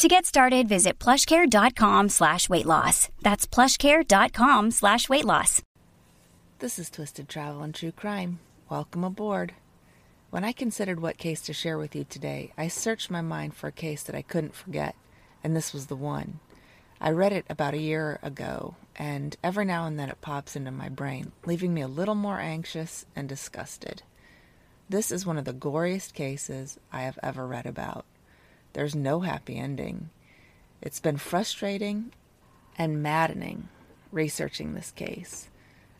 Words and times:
To 0.00 0.08
get 0.08 0.24
started, 0.24 0.66
visit 0.66 0.98
plushcare.com 0.98 2.08
slash 2.08 2.48
weight 2.48 2.64
loss. 2.64 3.10
That's 3.20 3.46
plushcare.com 3.46 4.70
slash 4.70 5.10
weight 5.10 5.26
loss. 5.26 5.60
This 6.58 6.78
is 6.78 6.88
Twisted 6.88 7.28
Travel 7.28 7.60
and 7.60 7.74
True 7.74 7.92
Crime. 7.92 8.38
Welcome 8.70 9.04
aboard. 9.04 9.52
When 10.30 10.42
I 10.42 10.52
considered 10.52 11.00
what 11.00 11.18
case 11.18 11.42
to 11.42 11.52
share 11.52 11.76
with 11.76 11.94
you 11.94 12.04
today, 12.08 12.50
I 12.56 12.68
searched 12.68 13.10
my 13.10 13.20
mind 13.20 13.54
for 13.54 13.66
a 13.66 13.72
case 13.72 14.02
that 14.04 14.16
I 14.16 14.22
couldn't 14.22 14.54
forget, 14.54 14.96
and 15.44 15.54
this 15.54 15.74
was 15.74 15.88
the 15.88 15.96
one. 15.96 16.40
I 16.98 17.10
read 17.10 17.34
it 17.34 17.44
about 17.50 17.74
a 17.74 17.78
year 17.78 18.18
ago, 18.22 18.76
and 18.96 19.36
every 19.44 19.66
now 19.66 19.84
and 19.84 19.98
then 19.98 20.08
it 20.08 20.22
pops 20.22 20.56
into 20.56 20.70
my 20.70 20.88
brain, 20.88 21.32
leaving 21.44 21.74
me 21.74 21.82
a 21.82 21.88
little 21.88 22.14
more 22.14 22.40
anxious 22.40 23.04
and 23.14 23.28
disgusted. 23.28 24.02
This 24.88 25.12
is 25.12 25.26
one 25.26 25.36
of 25.36 25.44
the 25.44 25.52
goriest 25.52 26.14
cases 26.14 26.78
I 26.90 27.02
have 27.02 27.18
ever 27.22 27.46
read 27.46 27.66
about. 27.66 28.06
There's 28.72 28.94
no 28.94 29.20
happy 29.20 29.58
ending. 29.58 30.10
It's 30.80 31.00
been 31.00 31.16
frustrating 31.16 32.12
and 32.78 33.02
maddening 33.02 33.68
researching 34.12 34.74
this 34.74 34.90
case. 34.92 35.48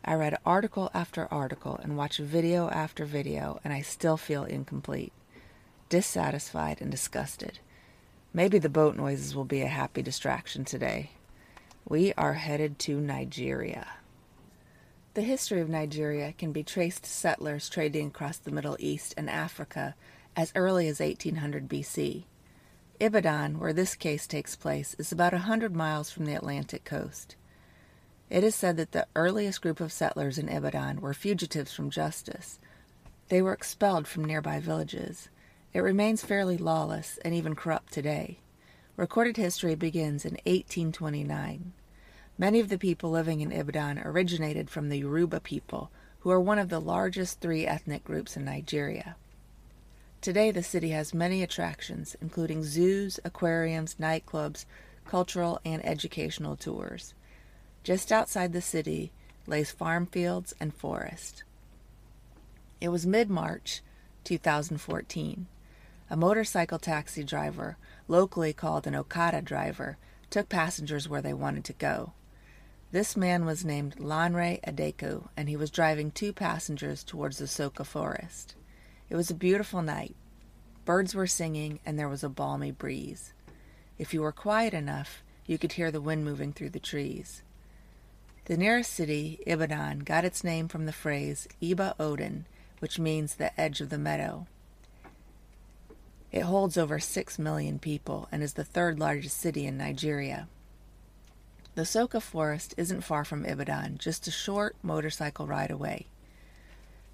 I 0.04 0.14
read 0.14 0.38
article 0.46 0.90
after 0.94 1.32
article 1.32 1.78
and 1.82 1.96
watched 1.96 2.20
video 2.20 2.70
after 2.70 3.04
video, 3.04 3.60
and 3.64 3.72
I 3.72 3.82
still 3.82 4.16
feel 4.16 4.44
incomplete, 4.44 5.12
dissatisfied, 5.88 6.80
and 6.80 6.90
disgusted. 6.90 7.58
Maybe 8.32 8.58
the 8.58 8.68
boat 8.68 8.96
noises 8.96 9.34
will 9.34 9.44
be 9.44 9.62
a 9.62 9.68
happy 9.68 10.02
distraction 10.02 10.64
today. 10.64 11.10
We 11.86 12.12
are 12.14 12.34
headed 12.34 12.78
to 12.80 13.00
Nigeria. 13.00 13.88
The 15.14 15.22
history 15.22 15.60
of 15.60 15.68
Nigeria 15.68 16.32
can 16.38 16.52
be 16.52 16.62
traced 16.62 17.02
to 17.04 17.10
settlers 17.10 17.68
trading 17.68 18.06
across 18.06 18.38
the 18.38 18.52
Middle 18.52 18.76
East 18.78 19.12
and 19.16 19.28
Africa 19.28 19.96
as 20.36 20.52
early 20.54 20.86
as 20.86 21.00
1800 21.00 21.68
BC. 21.68 22.24
Ibadan, 23.00 23.58
where 23.58 23.72
this 23.72 23.94
case 23.94 24.26
takes 24.26 24.54
place, 24.54 24.94
is 24.98 25.10
about 25.10 25.32
a 25.32 25.38
hundred 25.38 25.74
miles 25.74 26.10
from 26.10 26.26
the 26.26 26.34
Atlantic 26.34 26.84
coast. 26.84 27.34
It 28.28 28.44
is 28.44 28.54
said 28.54 28.76
that 28.76 28.92
the 28.92 29.06
earliest 29.16 29.62
group 29.62 29.80
of 29.80 29.90
settlers 29.90 30.36
in 30.36 30.50
Ibadan 30.50 31.00
were 31.00 31.14
fugitives 31.14 31.72
from 31.72 31.88
justice. 31.88 32.58
They 33.28 33.40
were 33.40 33.54
expelled 33.54 34.06
from 34.06 34.26
nearby 34.26 34.60
villages. 34.60 35.30
It 35.72 35.80
remains 35.80 36.22
fairly 36.22 36.58
lawless 36.58 37.18
and 37.24 37.32
even 37.34 37.54
corrupt 37.54 37.90
today. 37.90 38.40
Recorded 38.96 39.38
history 39.38 39.74
begins 39.74 40.26
in 40.26 40.32
1829. 40.44 41.72
Many 42.36 42.60
of 42.60 42.68
the 42.68 42.76
people 42.76 43.10
living 43.10 43.40
in 43.40 43.50
Ibadan 43.50 43.98
originated 44.00 44.68
from 44.68 44.90
the 44.90 44.98
Yoruba 44.98 45.40
people, 45.40 45.90
who 46.18 46.30
are 46.30 46.40
one 46.40 46.58
of 46.58 46.68
the 46.68 46.80
largest 46.80 47.40
three 47.40 47.66
ethnic 47.66 48.04
groups 48.04 48.36
in 48.36 48.44
Nigeria. 48.44 49.16
Today, 50.20 50.50
the 50.50 50.62
city 50.62 50.90
has 50.90 51.14
many 51.14 51.42
attractions, 51.42 52.14
including 52.20 52.62
zoos, 52.62 53.18
aquariums, 53.24 53.94
nightclubs, 53.94 54.66
cultural 55.06 55.58
and 55.64 55.84
educational 55.84 56.56
tours. 56.56 57.14
Just 57.84 58.12
outside 58.12 58.52
the 58.52 58.60
city 58.60 59.12
lays 59.46 59.70
farm 59.70 60.04
fields 60.04 60.54
and 60.60 60.74
forest. 60.74 61.42
It 62.82 62.90
was 62.90 63.06
mid 63.06 63.30
March 63.30 63.80
2014. 64.24 65.46
A 66.10 66.16
motorcycle 66.16 66.78
taxi 66.78 67.24
driver, 67.24 67.78
locally 68.06 68.52
called 68.52 68.86
an 68.86 68.94
Okada 68.94 69.40
driver, 69.40 69.96
took 70.28 70.50
passengers 70.50 71.08
where 71.08 71.22
they 71.22 71.32
wanted 71.32 71.64
to 71.64 71.72
go. 71.72 72.12
This 72.92 73.16
man 73.16 73.46
was 73.46 73.64
named 73.64 73.96
Lanre 73.96 74.60
Adeku, 74.66 75.28
and 75.34 75.48
he 75.48 75.56
was 75.56 75.70
driving 75.70 76.10
two 76.10 76.34
passengers 76.34 77.02
towards 77.04 77.38
the 77.38 77.46
Soka 77.46 77.86
forest. 77.86 78.54
It 79.10 79.16
was 79.16 79.30
a 79.30 79.34
beautiful 79.34 79.82
night. 79.82 80.14
Birds 80.84 81.14
were 81.14 81.26
singing, 81.26 81.80
and 81.84 81.98
there 81.98 82.08
was 82.08 82.24
a 82.24 82.28
balmy 82.28 82.70
breeze. 82.70 83.32
If 83.98 84.14
you 84.14 84.22
were 84.22 84.32
quiet 84.32 84.72
enough, 84.72 85.22
you 85.46 85.58
could 85.58 85.72
hear 85.72 85.90
the 85.90 86.00
wind 86.00 86.24
moving 86.24 86.52
through 86.52 86.70
the 86.70 86.80
trees. 86.80 87.42
The 88.46 88.56
nearest 88.56 88.92
city, 88.92 89.40
Ibadan, 89.46 90.00
got 90.00 90.24
its 90.24 90.42
name 90.42 90.68
from 90.68 90.86
the 90.86 90.92
phrase 90.92 91.48
Iba 91.60 91.94
Odin, 91.98 92.46
which 92.78 92.98
means 92.98 93.34
the 93.34 93.58
edge 93.60 93.80
of 93.80 93.90
the 93.90 93.98
meadow. 93.98 94.46
It 96.32 96.42
holds 96.42 96.78
over 96.78 97.00
6 97.00 97.38
million 97.38 97.78
people 97.78 98.28
and 98.30 98.42
is 98.42 98.54
the 98.54 98.64
third 98.64 98.98
largest 98.98 99.38
city 99.38 99.66
in 99.66 99.76
Nigeria. 99.76 100.48
The 101.74 101.82
Soka 101.82 102.22
forest 102.22 102.74
isn't 102.76 103.02
far 103.02 103.24
from 103.24 103.44
Ibadan, 103.44 103.98
just 103.98 104.26
a 104.28 104.30
short 104.30 104.76
motorcycle 104.82 105.46
ride 105.46 105.70
away. 105.70 106.06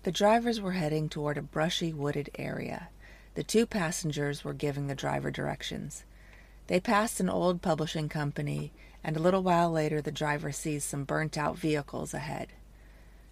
The 0.06 0.12
drivers 0.12 0.60
were 0.60 0.74
heading 0.74 1.08
toward 1.08 1.36
a 1.36 1.42
brushy, 1.42 1.92
wooded 1.92 2.30
area. 2.38 2.90
The 3.34 3.42
two 3.42 3.66
passengers 3.66 4.44
were 4.44 4.52
giving 4.52 4.86
the 4.86 4.94
driver 4.94 5.32
directions. 5.32 6.04
They 6.68 6.78
passed 6.78 7.18
an 7.18 7.28
old 7.28 7.60
publishing 7.60 8.08
company, 8.08 8.72
and 9.02 9.16
a 9.16 9.20
little 9.20 9.42
while 9.42 9.68
later 9.68 10.00
the 10.00 10.12
driver 10.12 10.52
sees 10.52 10.84
some 10.84 11.02
burnt 11.02 11.36
out 11.36 11.58
vehicles 11.58 12.14
ahead. 12.14 12.50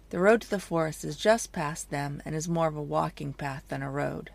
The 0.09 0.19
road 0.19 0.41
to 0.41 0.49
the 0.49 0.59
forest 0.59 1.05
is 1.05 1.15
just 1.15 1.53
past 1.53 1.91
them 1.91 2.21
and 2.25 2.35
is 2.35 2.49
more 2.49 2.67
of 2.67 2.75
a 2.75 2.83
walking 2.83 3.31
path 3.31 3.63
than 3.69 3.81
a 3.81 3.89
road. 3.89 4.31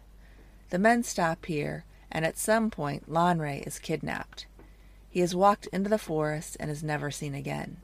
The 0.71 0.79
men 0.79 1.03
stop 1.03 1.45
here, 1.45 1.85
and 2.11 2.25
at 2.25 2.39
some 2.39 2.71
point 2.71 3.07
Lanre 3.07 3.67
is 3.67 3.79
kidnapped. 3.79 4.47
He 5.11 5.21
has 5.21 5.35
walked 5.37 5.67
into 5.75 5.91
the 5.91 5.99
forest 5.99 6.57
and 6.59 6.71
is 6.71 6.83
never 6.83 7.11
seen 7.11 7.35
again. 7.35 7.83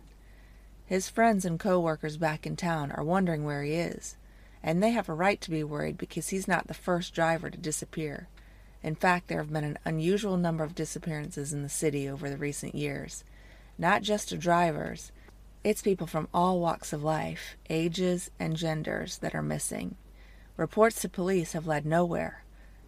His 0.87 1.11
friends 1.11 1.45
and 1.45 1.61
co-workers 1.61 2.17
back 2.17 2.47
in 2.47 2.57
town 2.57 2.91
are 2.93 3.05
wondering 3.05 3.45
where 3.45 3.63
he 3.63 3.75
is 3.75 4.17
and 4.67 4.83
they 4.83 4.91
have 4.91 5.09
a 5.09 5.15
right 5.15 5.41
to 5.41 5.51
be 5.53 5.63
worried 5.63 5.97
because 5.97 6.31
he's 6.31 6.49
not 6.49 6.67
the 6.67 6.75
first 6.75 7.15
driver 7.15 7.49
to 7.49 7.57
disappear. 7.57 8.27
In 8.83 8.97
fact, 8.97 9.29
there 9.29 9.39
have 9.39 9.53
been 9.53 9.63
an 9.63 9.79
unusual 9.85 10.37
number 10.37 10.65
of 10.65 10.75
disappearances 10.75 11.53
in 11.53 11.63
the 11.63 11.69
city 11.69 12.09
over 12.09 12.29
the 12.29 12.37
recent 12.37 12.75
years. 12.75 13.23
Not 13.79 14.03
just 14.03 14.33
of 14.33 14.41
drivers, 14.41 15.13
it's 15.63 15.83
people 15.83 16.09
from 16.09 16.27
all 16.35 16.59
walks 16.59 16.93
of 16.93 17.05
life, 17.05 17.57
ages, 17.71 18.33
and 18.41 18.57
genders 18.57 19.19
that 19.19 19.37
are 19.37 19.43
missing. 19.43 19.95
Reports 20.57 21.01
to 21.03 21.09
police 21.09 21.53
have 21.53 21.69
led 21.69 21.87
nowhere. 21.87 22.43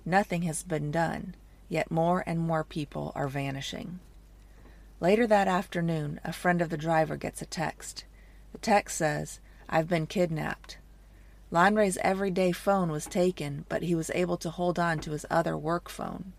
Nothing 0.04 0.42
has 0.42 0.64
been 0.64 0.90
done, 0.90 1.36
yet 1.68 1.92
more 1.92 2.24
and 2.26 2.40
more 2.40 2.64
people 2.64 3.12
are 3.14 3.28
vanishing. 3.28 4.00
Later 4.98 5.28
that 5.28 5.46
afternoon, 5.46 6.18
a 6.24 6.32
friend 6.32 6.60
of 6.60 6.70
the 6.70 6.76
driver 6.76 7.16
gets 7.16 7.40
a 7.40 7.46
text. 7.46 8.04
The 8.50 8.58
text 8.58 8.96
says, 8.96 9.38
I've 9.68 9.88
been 9.88 10.08
kidnapped. 10.08 10.78
Lanre's 11.50 11.96
everyday 11.98 12.52
phone 12.52 12.90
was 12.90 13.06
taken, 13.06 13.64
but 13.68 13.82
he 13.82 13.94
was 13.94 14.10
able 14.14 14.36
to 14.38 14.50
hold 14.50 14.78
on 14.78 14.98
to 15.00 15.12
his 15.12 15.24
other 15.30 15.56
work 15.56 15.88
phone. 15.88 16.32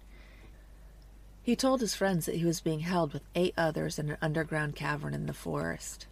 He 1.42 1.56
told 1.56 1.82
his 1.82 1.96
friends 1.96 2.28
that 2.28 2.36
he 2.36 2.46
was 2.46 2.62
being 2.62 2.82
held 2.82 3.14
with 3.14 3.24
eight 3.34 3.56
others 3.58 3.98
in 3.98 4.12
an 4.12 4.18
underground 4.22 4.76
cavern 4.76 5.16
in 5.16 5.26
the 5.26 5.34
forest. 5.34 6.06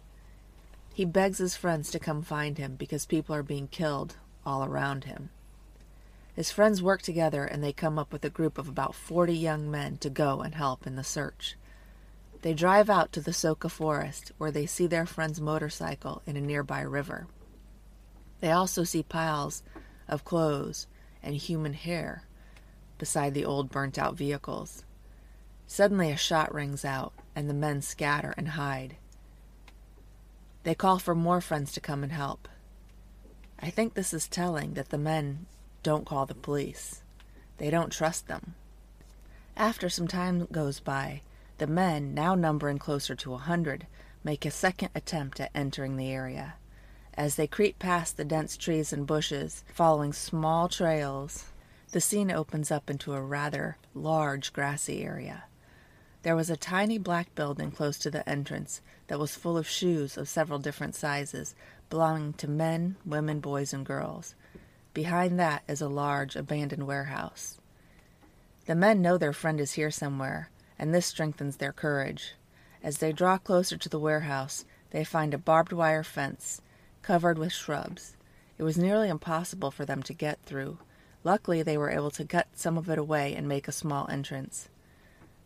He 0.92 1.04
begs 1.04 1.38
his 1.38 1.54
friends 1.54 1.92
to 1.92 2.00
come 2.00 2.22
find 2.22 2.58
him 2.58 2.74
because 2.74 3.06
people 3.06 3.36
are 3.36 3.44
being 3.44 3.68
killed 3.68 4.16
all 4.44 4.64
around 4.64 5.04
him. 5.04 5.30
His 6.34 6.50
friends 6.50 6.82
work 6.82 7.02
together 7.02 7.44
and 7.44 7.62
they 7.62 7.72
come 7.72 8.00
up 8.00 8.12
with 8.12 8.24
a 8.24 8.30
group 8.30 8.58
of 8.58 8.68
about 8.68 8.96
40 8.96 9.32
young 9.32 9.70
men 9.70 9.98
to 9.98 10.10
go 10.10 10.40
and 10.40 10.56
help 10.56 10.88
in 10.88 10.96
the 10.96 11.04
search. 11.04 11.56
They 12.42 12.52
drive 12.52 12.90
out 12.90 13.12
to 13.12 13.20
the 13.20 13.30
Soka 13.30 13.70
forest 13.70 14.32
where 14.38 14.50
they 14.50 14.66
see 14.66 14.88
their 14.88 15.06
friend's 15.06 15.40
motorcycle 15.40 16.22
in 16.26 16.36
a 16.36 16.40
nearby 16.40 16.80
river. 16.80 17.28
They 18.40 18.50
also 18.50 18.84
see 18.84 19.02
piles 19.02 19.62
of 20.06 20.24
clothes 20.24 20.86
and 21.22 21.34
human 21.34 21.72
hair 21.72 22.22
beside 22.98 23.34
the 23.34 23.44
old 23.44 23.70
burnt 23.70 23.98
out 23.98 24.16
vehicles. 24.16 24.84
Suddenly 25.66 26.10
a 26.10 26.16
shot 26.16 26.52
rings 26.52 26.84
out, 26.84 27.12
and 27.36 27.48
the 27.48 27.54
men 27.54 27.82
scatter 27.82 28.34
and 28.36 28.48
hide. 28.48 28.96
They 30.62 30.74
call 30.74 30.98
for 30.98 31.14
more 31.14 31.40
friends 31.40 31.72
to 31.72 31.80
come 31.80 32.02
and 32.02 32.12
help. 32.12 32.48
I 33.60 33.70
think 33.70 33.94
this 33.94 34.14
is 34.14 34.28
telling 34.28 34.74
that 34.74 34.88
the 34.88 34.98
men 34.98 35.46
don't 35.82 36.06
call 36.06 36.26
the 36.26 36.34
police. 36.34 37.02
They 37.58 37.70
don't 37.70 37.92
trust 37.92 38.28
them. 38.28 38.54
After 39.56 39.88
some 39.88 40.08
time 40.08 40.46
goes 40.50 40.80
by, 40.80 41.22
the 41.58 41.66
men, 41.66 42.14
now 42.14 42.34
numbering 42.34 42.78
closer 42.78 43.14
to 43.16 43.34
a 43.34 43.38
hundred, 43.38 43.86
make 44.22 44.44
a 44.46 44.50
second 44.50 44.90
attempt 44.94 45.40
at 45.40 45.50
entering 45.54 45.96
the 45.96 46.10
area. 46.10 46.54
As 47.18 47.34
they 47.34 47.48
creep 47.48 47.80
past 47.80 48.16
the 48.16 48.24
dense 48.24 48.56
trees 48.56 48.92
and 48.92 49.04
bushes, 49.04 49.64
following 49.74 50.12
small 50.12 50.68
trails, 50.68 51.46
the 51.90 52.00
scene 52.00 52.30
opens 52.30 52.70
up 52.70 52.88
into 52.88 53.12
a 53.12 53.20
rather 53.20 53.76
large 53.92 54.52
grassy 54.52 55.02
area. 55.02 55.42
There 56.22 56.36
was 56.36 56.48
a 56.48 56.56
tiny 56.56 56.96
black 56.96 57.34
building 57.34 57.72
close 57.72 57.98
to 57.98 58.10
the 58.12 58.26
entrance, 58.28 58.82
that 59.08 59.18
was 59.18 59.34
full 59.34 59.58
of 59.58 59.68
shoes 59.68 60.16
of 60.16 60.28
several 60.28 60.60
different 60.60 60.94
sizes, 60.94 61.56
belonging 61.90 62.34
to 62.34 62.48
men, 62.48 62.94
women, 63.04 63.40
boys, 63.40 63.72
and 63.72 63.84
girls. 63.84 64.36
Behind 64.94 65.40
that 65.40 65.64
is 65.66 65.80
a 65.80 65.88
large, 65.88 66.36
abandoned 66.36 66.86
warehouse. 66.86 67.58
The 68.66 68.76
men 68.76 69.02
know 69.02 69.18
their 69.18 69.32
friend 69.32 69.58
is 69.58 69.72
here 69.72 69.90
somewhere, 69.90 70.50
and 70.78 70.94
this 70.94 71.06
strengthens 71.06 71.56
their 71.56 71.72
courage. 71.72 72.34
As 72.80 72.98
they 72.98 73.10
draw 73.10 73.38
closer 73.38 73.76
to 73.76 73.88
the 73.88 73.98
warehouse, 73.98 74.64
they 74.90 75.02
find 75.02 75.34
a 75.34 75.38
barbed 75.38 75.72
wire 75.72 76.04
fence 76.04 76.60
covered 77.08 77.38
with 77.38 77.50
shrubs. 77.50 78.14
It 78.58 78.64
was 78.64 78.76
nearly 78.76 79.08
impossible 79.08 79.70
for 79.70 79.86
them 79.86 80.02
to 80.02 80.12
get 80.12 80.42
through. 80.42 80.76
Luckily, 81.24 81.62
they 81.62 81.78
were 81.78 81.88
able 81.88 82.10
to 82.10 82.26
cut 82.26 82.48
some 82.52 82.76
of 82.76 82.90
it 82.90 82.98
away 82.98 83.34
and 83.34 83.48
make 83.48 83.66
a 83.66 83.72
small 83.72 84.06
entrance. 84.10 84.68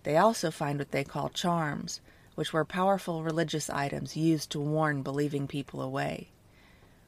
They 0.02 0.16
also 0.16 0.50
find 0.50 0.80
what 0.80 0.90
they 0.90 1.04
call 1.04 1.28
charms, 1.28 2.00
which 2.34 2.52
were 2.52 2.64
powerful 2.64 3.22
religious 3.22 3.70
items 3.70 4.16
used 4.16 4.50
to 4.50 4.58
warn 4.58 5.04
believing 5.04 5.46
people 5.46 5.80
away. 5.80 6.30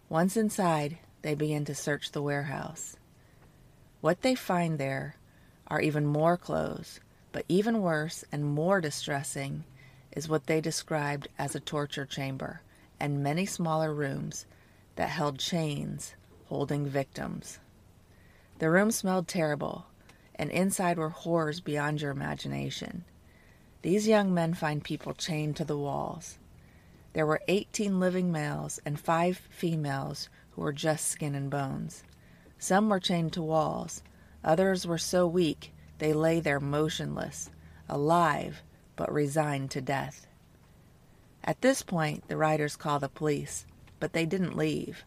Once 0.09 0.37
inside, 0.37 0.99
they 1.23 1.35
begin 1.35 1.65
to 1.65 1.75
search 1.75 2.13
the 2.13 2.23
warehouse. 2.23 2.97
What 4.03 4.23
they 4.23 4.37
find 4.37 4.79
there 4.79 5.17
are 5.67 5.81
even 5.81 6.07
more 6.07 6.37
clothes, 6.37 7.01
but 7.33 7.45
even 7.49 7.83
worse 7.83 8.25
and 8.31 8.45
more 8.45 8.81
distressing 8.81 9.65
is 10.13 10.29
what 10.29 10.47
they 10.47 10.61
described 10.61 11.27
as 11.41 11.57
a 11.57 11.61
torture 11.61 12.07
chamber 12.07 12.61
and 13.01 13.23
many 13.23 13.47
smaller 13.47 13.93
rooms 13.93 14.47
that 14.97 15.11
held 15.11 15.39
chains 15.39 16.15
holding 16.47 16.87
victims. 16.87 17.59
The 18.59 18.71
room 18.71 18.91
smelled 18.91 19.27
terrible, 19.27 19.87
and 20.37 20.51
inside 20.51 20.99
were 20.99 21.09
horrors 21.09 21.61
beyond 21.61 22.01
your 22.01 22.11
imagination. 22.11 23.05
These 23.83 24.09
young 24.09 24.33
men 24.33 24.55
find 24.55 24.83
people 24.83 25.15
chained 25.15 25.57
to 25.57 25.65
the 25.65 25.77
walls. 25.77 26.39
There 27.13 27.27
were 27.27 27.43
18 27.49 28.01
living 28.01 28.33
males 28.33 28.81
and 28.85 28.99
five 28.99 29.37
females 29.51 30.29
who 30.53 30.63
were 30.63 30.73
just 30.73 31.09
skin 31.09 31.35
and 31.35 31.51
bones. 31.51 32.05
Some 32.59 32.89
were 32.89 33.01
chained 33.01 33.33
to 33.35 33.43
walls, 33.43 34.03
others 34.43 34.87
were 34.87 34.99
so 34.99 35.27
weak 35.27 35.73
they 35.99 36.13
lay 36.13 36.41
there 36.41 36.61
motionless, 36.61 37.51
alive, 37.89 38.63
but 38.97 39.13
resigned 39.13 39.71
to 39.73 39.81
death. 39.81 40.27
At 41.45 41.61
this 41.61 41.83
point, 41.83 42.27
the 42.29 42.39
riders 42.39 42.75
call 42.75 42.99
the 42.99 43.09
police, 43.09 43.67
but 44.01 44.15
they 44.15 44.25
didn't 44.25 44.57
leave. 44.57 45.05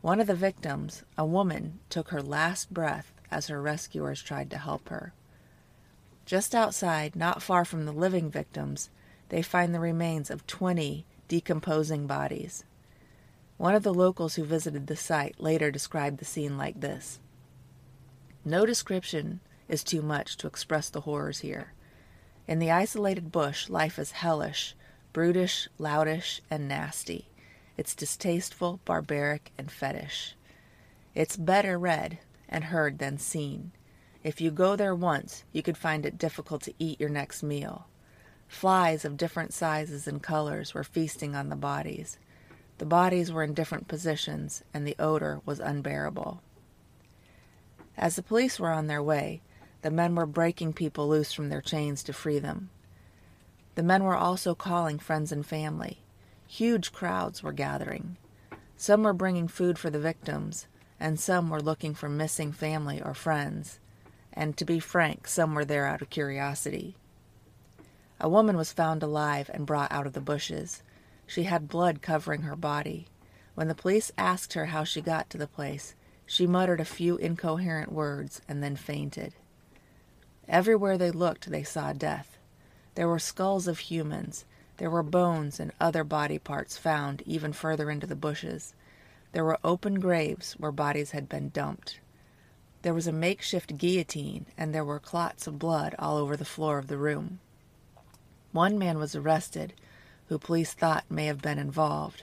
One 0.00 0.18
of 0.18 0.26
the 0.26 0.34
victims, 0.34 1.04
a 1.16 1.26
woman, 1.26 1.80
took 1.90 2.08
her 2.08 2.22
last 2.22 2.72
breath 2.72 3.12
as 3.30 3.48
her 3.48 3.60
rescuers 3.60 4.22
tried 4.22 4.50
to 4.50 4.58
help 4.58 4.88
her. 4.88 5.12
Just 6.24 6.54
outside, 6.54 7.14
not 7.14 7.42
far 7.42 7.66
from 7.66 7.84
the 7.84 7.92
living 7.92 8.30
victims, 8.30 8.88
they 9.28 9.42
find 9.42 9.74
the 9.74 9.80
remains 9.80 10.30
of 10.30 10.46
20 10.46 11.04
decomposing 11.28 12.06
bodies. 12.06 12.64
One 13.58 13.74
of 13.74 13.82
the 13.82 13.94
locals 13.94 14.34
who 14.34 14.44
visited 14.44 14.86
the 14.86 14.96
site 14.96 15.38
later 15.38 15.70
described 15.70 16.18
the 16.18 16.24
scene 16.24 16.56
like 16.56 16.80
this 16.80 17.20
No 18.44 18.64
description 18.64 19.40
is 19.68 19.84
too 19.84 20.02
much 20.02 20.36
to 20.38 20.46
express 20.46 20.88
the 20.88 21.02
horrors 21.02 21.40
here. 21.40 21.72
In 22.46 22.58
the 22.58 22.70
isolated 22.70 23.32
bush, 23.32 23.68
life 23.68 23.98
is 23.98 24.12
hellish, 24.12 24.74
brutish, 25.14 25.68
loutish, 25.78 26.42
and 26.50 26.68
nasty. 26.68 27.28
It's 27.78 27.94
distasteful, 27.94 28.80
barbaric, 28.84 29.52
and 29.56 29.70
fetish. 29.70 30.34
It's 31.14 31.36
better 31.36 31.78
read 31.78 32.18
and 32.48 32.64
heard 32.64 32.98
than 32.98 33.16
seen. 33.18 33.72
If 34.24 34.40
you 34.40 34.50
go 34.50 34.74
there 34.74 34.94
once, 34.94 35.44
you 35.52 35.62
could 35.62 35.78
find 35.78 36.04
it 36.04 36.18
difficult 36.18 36.62
to 36.62 36.74
eat 36.78 37.00
your 37.00 37.08
next 37.08 37.42
meal. 37.42 37.86
Flies 38.48 39.04
of 39.04 39.16
different 39.16 39.54
sizes 39.54 40.08
and 40.08 40.22
colors 40.22 40.74
were 40.74 40.84
feasting 40.84 41.36
on 41.36 41.48
the 41.48 41.56
bodies. 41.56 42.18
The 42.78 42.84
bodies 42.84 43.30
were 43.30 43.44
in 43.44 43.54
different 43.54 43.86
positions, 43.86 44.64
and 44.74 44.84
the 44.84 44.96
odor 44.98 45.40
was 45.46 45.60
unbearable. 45.60 46.42
As 47.96 48.16
the 48.16 48.22
police 48.22 48.58
were 48.58 48.72
on 48.72 48.88
their 48.88 49.02
way, 49.02 49.42
the 49.82 49.92
men 49.92 50.16
were 50.16 50.26
breaking 50.26 50.72
people 50.72 51.08
loose 51.08 51.32
from 51.32 51.50
their 51.50 51.60
chains 51.60 52.02
to 52.02 52.12
free 52.12 52.40
them. 52.40 52.70
The 53.74 53.82
men 53.82 54.04
were 54.04 54.16
also 54.16 54.54
calling 54.54 54.98
friends 54.98 55.32
and 55.32 55.44
family. 55.44 56.00
Huge 56.46 56.92
crowds 56.92 57.42
were 57.42 57.52
gathering. 57.52 58.16
Some 58.76 59.02
were 59.02 59.12
bringing 59.12 59.48
food 59.48 59.78
for 59.78 59.90
the 59.90 59.98
victims, 59.98 60.66
and 61.00 61.18
some 61.18 61.50
were 61.50 61.60
looking 61.60 61.94
for 61.94 62.08
missing 62.08 62.52
family 62.52 63.02
or 63.02 63.14
friends. 63.14 63.80
And 64.32 64.56
to 64.56 64.64
be 64.64 64.80
frank, 64.80 65.26
some 65.26 65.54
were 65.54 65.64
there 65.64 65.86
out 65.86 66.02
of 66.02 66.10
curiosity. 66.10 66.96
A 68.20 68.28
woman 68.28 68.56
was 68.56 68.72
found 68.72 69.02
alive 69.02 69.50
and 69.52 69.66
brought 69.66 69.90
out 69.92 70.06
of 70.06 70.12
the 70.12 70.20
bushes. 70.20 70.82
She 71.26 71.44
had 71.44 71.68
blood 71.68 72.02
covering 72.02 72.42
her 72.42 72.56
body. 72.56 73.08
When 73.54 73.68
the 73.68 73.74
police 73.74 74.12
asked 74.16 74.52
her 74.54 74.66
how 74.66 74.84
she 74.84 75.00
got 75.00 75.30
to 75.30 75.38
the 75.38 75.46
place, 75.46 75.94
she 76.26 76.46
muttered 76.46 76.80
a 76.80 76.84
few 76.84 77.16
incoherent 77.16 77.92
words 77.92 78.40
and 78.48 78.62
then 78.62 78.76
fainted. 78.76 79.34
Everywhere 80.48 80.96
they 80.96 81.10
looked, 81.10 81.50
they 81.50 81.62
saw 81.62 81.92
death. 81.92 82.38
There 82.94 83.08
were 83.08 83.18
skulls 83.18 83.66
of 83.66 83.78
humans. 83.80 84.44
There 84.76 84.90
were 84.90 85.02
bones 85.02 85.58
and 85.58 85.72
other 85.80 86.04
body 86.04 86.38
parts 86.38 86.76
found 86.76 87.22
even 87.26 87.52
further 87.52 87.90
into 87.90 88.06
the 88.06 88.16
bushes. 88.16 88.74
There 89.32 89.44
were 89.44 89.58
open 89.64 89.98
graves 89.98 90.52
where 90.54 90.72
bodies 90.72 91.10
had 91.10 91.28
been 91.28 91.48
dumped. 91.48 92.00
There 92.82 92.94
was 92.94 93.06
a 93.06 93.12
makeshift 93.12 93.78
guillotine, 93.78 94.46
and 94.56 94.74
there 94.74 94.84
were 94.84 95.00
clots 95.00 95.46
of 95.46 95.58
blood 95.58 95.94
all 95.98 96.16
over 96.18 96.36
the 96.36 96.44
floor 96.44 96.78
of 96.78 96.86
the 96.86 96.98
room. 96.98 97.40
One 98.52 98.78
man 98.78 98.98
was 98.98 99.16
arrested, 99.16 99.72
who 100.28 100.38
police 100.38 100.72
thought 100.72 101.10
may 101.10 101.26
have 101.26 101.42
been 101.42 101.58
involved. 101.58 102.22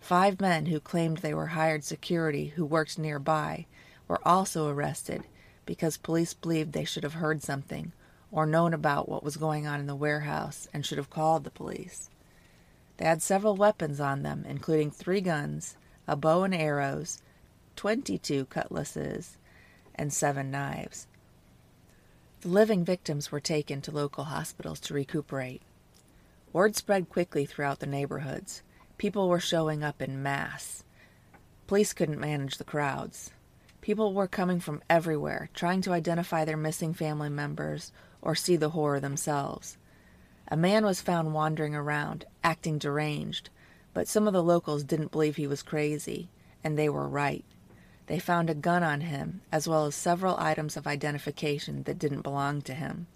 Five 0.00 0.40
men 0.40 0.66
who 0.66 0.80
claimed 0.80 1.18
they 1.18 1.34
were 1.34 1.48
hired 1.48 1.84
security 1.84 2.48
who 2.48 2.64
worked 2.64 2.98
nearby 2.98 3.66
were 4.08 4.26
also 4.26 4.68
arrested 4.68 5.24
because 5.66 5.96
police 5.96 6.32
believed 6.34 6.72
they 6.72 6.84
should 6.84 7.02
have 7.04 7.14
heard 7.14 7.42
something 7.42 7.92
or 8.32 8.46
known 8.46 8.72
about 8.72 9.08
what 9.08 9.22
was 9.22 9.36
going 9.36 9.66
on 9.66 9.78
in 9.78 9.86
the 9.86 9.94
warehouse 9.94 10.66
and 10.72 10.84
should 10.84 10.98
have 10.98 11.10
called 11.10 11.44
the 11.44 11.50
police. 11.50 12.08
They 12.96 13.04
had 13.04 13.22
several 13.22 13.54
weapons 13.54 14.00
on 14.00 14.22
them, 14.22 14.44
including 14.48 14.90
three 14.90 15.20
guns, 15.20 15.76
a 16.08 16.16
bow 16.16 16.42
and 16.42 16.54
arrows, 16.54 17.20
22 17.76 18.46
cutlasses, 18.46 19.36
and 19.94 20.12
seven 20.12 20.50
knives. 20.50 21.06
The 22.40 22.48
living 22.48 22.84
victims 22.84 23.30
were 23.30 23.40
taken 23.40 23.82
to 23.82 23.92
local 23.92 24.24
hospitals 24.24 24.80
to 24.80 24.94
recuperate. 24.94 25.62
Word 26.52 26.74
spread 26.74 27.08
quickly 27.08 27.44
throughout 27.44 27.80
the 27.80 27.86
neighborhoods. 27.86 28.62
People 28.98 29.28
were 29.28 29.40
showing 29.40 29.84
up 29.84 30.02
in 30.02 30.22
mass. 30.22 30.84
Police 31.66 31.92
couldn't 31.92 32.20
manage 32.20 32.58
the 32.58 32.64
crowds. 32.64 33.30
People 33.80 34.12
were 34.12 34.28
coming 34.28 34.60
from 34.60 34.82
everywhere, 34.88 35.50
trying 35.54 35.82
to 35.82 35.92
identify 35.92 36.44
their 36.44 36.56
missing 36.56 36.94
family 36.94 37.28
members 37.28 37.92
or 38.22 38.34
see 38.34 38.56
the 38.56 38.70
horror 38.70 39.00
themselves. 39.00 39.76
A 40.48 40.56
man 40.56 40.84
was 40.84 41.00
found 41.00 41.34
wandering 41.34 41.74
around, 41.74 42.24
acting 42.42 42.78
deranged, 42.78 43.50
but 43.92 44.08
some 44.08 44.26
of 44.26 44.32
the 44.32 44.42
locals 44.42 44.84
didn't 44.84 45.12
believe 45.12 45.36
he 45.36 45.46
was 45.46 45.62
crazy, 45.62 46.28
and 46.64 46.78
they 46.78 46.88
were 46.88 47.08
right. 47.08 47.44
They 48.06 48.18
found 48.18 48.48
a 48.48 48.54
gun 48.54 48.82
on 48.82 49.02
him, 49.02 49.42
as 49.50 49.68
well 49.68 49.86
as 49.86 49.94
several 49.94 50.36
items 50.38 50.76
of 50.76 50.86
identification 50.86 51.82
that 51.84 51.98
didn't 51.98 52.22
belong 52.22 52.62
to 52.62 52.74
him. 52.74 53.06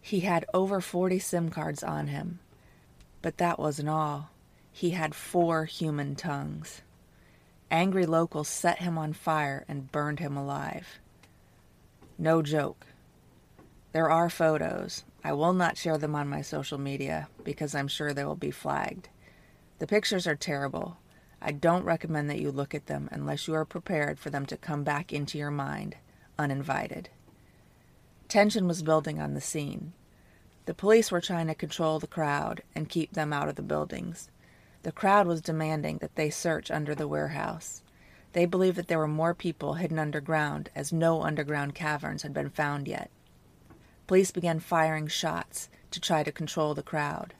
He 0.00 0.20
had 0.20 0.44
over 0.54 0.80
40 0.80 1.18
SIM 1.18 1.50
cards 1.50 1.82
on 1.82 2.08
him. 2.08 2.38
But 3.20 3.38
that 3.38 3.58
wasn't 3.58 3.88
all. 3.88 4.30
He 4.72 4.90
had 4.90 5.14
four 5.14 5.64
human 5.64 6.14
tongues. 6.14 6.82
Angry 7.70 8.06
locals 8.06 8.48
set 8.48 8.78
him 8.78 8.96
on 8.96 9.12
fire 9.12 9.64
and 9.68 9.90
burned 9.92 10.20
him 10.20 10.36
alive. 10.36 10.98
No 12.16 12.42
joke. 12.42 12.86
There 13.92 14.10
are 14.10 14.28
photos. 14.28 15.04
I 15.24 15.32
will 15.32 15.52
not 15.52 15.78
share 15.78 15.98
them 15.98 16.14
on 16.14 16.28
my 16.28 16.42
social 16.42 16.78
media 16.78 17.28
because 17.42 17.74
I'm 17.74 17.88
sure 17.88 18.12
they 18.12 18.24
will 18.24 18.36
be 18.36 18.50
flagged. 18.50 19.08
The 19.78 19.86
pictures 19.86 20.26
are 20.26 20.36
terrible. 20.36 20.98
I 21.40 21.52
don't 21.52 21.84
recommend 21.84 22.28
that 22.28 22.40
you 22.40 22.50
look 22.50 22.74
at 22.74 22.86
them 22.86 23.08
unless 23.12 23.48
you 23.48 23.54
are 23.54 23.64
prepared 23.64 24.18
for 24.18 24.30
them 24.30 24.44
to 24.46 24.56
come 24.56 24.84
back 24.84 25.12
into 25.12 25.38
your 25.38 25.50
mind 25.50 25.96
uninvited. 26.38 27.08
Tension 28.28 28.68
was 28.68 28.82
building 28.82 29.20
on 29.20 29.34
the 29.34 29.40
scene. 29.40 29.92
The 30.66 30.74
police 30.74 31.10
were 31.10 31.20
trying 31.20 31.46
to 31.46 31.54
control 31.54 31.98
the 31.98 32.06
crowd 32.06 32.62
and 32.74 32.88
keep 32.88 33.12
them 33.12 33.32
out 33.32 33.48
of 33.48 33.56
the 33.56 33.62
buildings. 33.62 34.30
The 34.82 34.92
crowd 34.92 35.26
was 35.26 35.40
demanding 35.40 35.98
that 35.98 36.14
they 36.14 36.30
search 36.30 36.70
under 36.70 36.94
the 36.94 37.08
warehouse. 37.08 37.82
They 38.34 38.44
believed 38.44 38.76
that 38.76 38.88
there 38.88 38.98
were 38.98 39.08
more 39.08 39.34
people 39.34 39.74
hidden 39.74 39.98
underground, 39.98 40.70
as 40.74 40.92
no 40.92 41.22
underground 41.22 41.74
caverns 41.74 42.22
had 42.22 42.34
been 42.34 42.50
found 42.50 42.86
yet. 42.86 43.10
Police 44.08 44.30
began 44.30 44.58
firing 44.58 45.06
shots 45.06 45.68
to 45.90 46.00
try 46.00 46.24
to 46.24 46.32
control 46.32 46.74
the 46.74 46.82
crowd. 46.82 47.34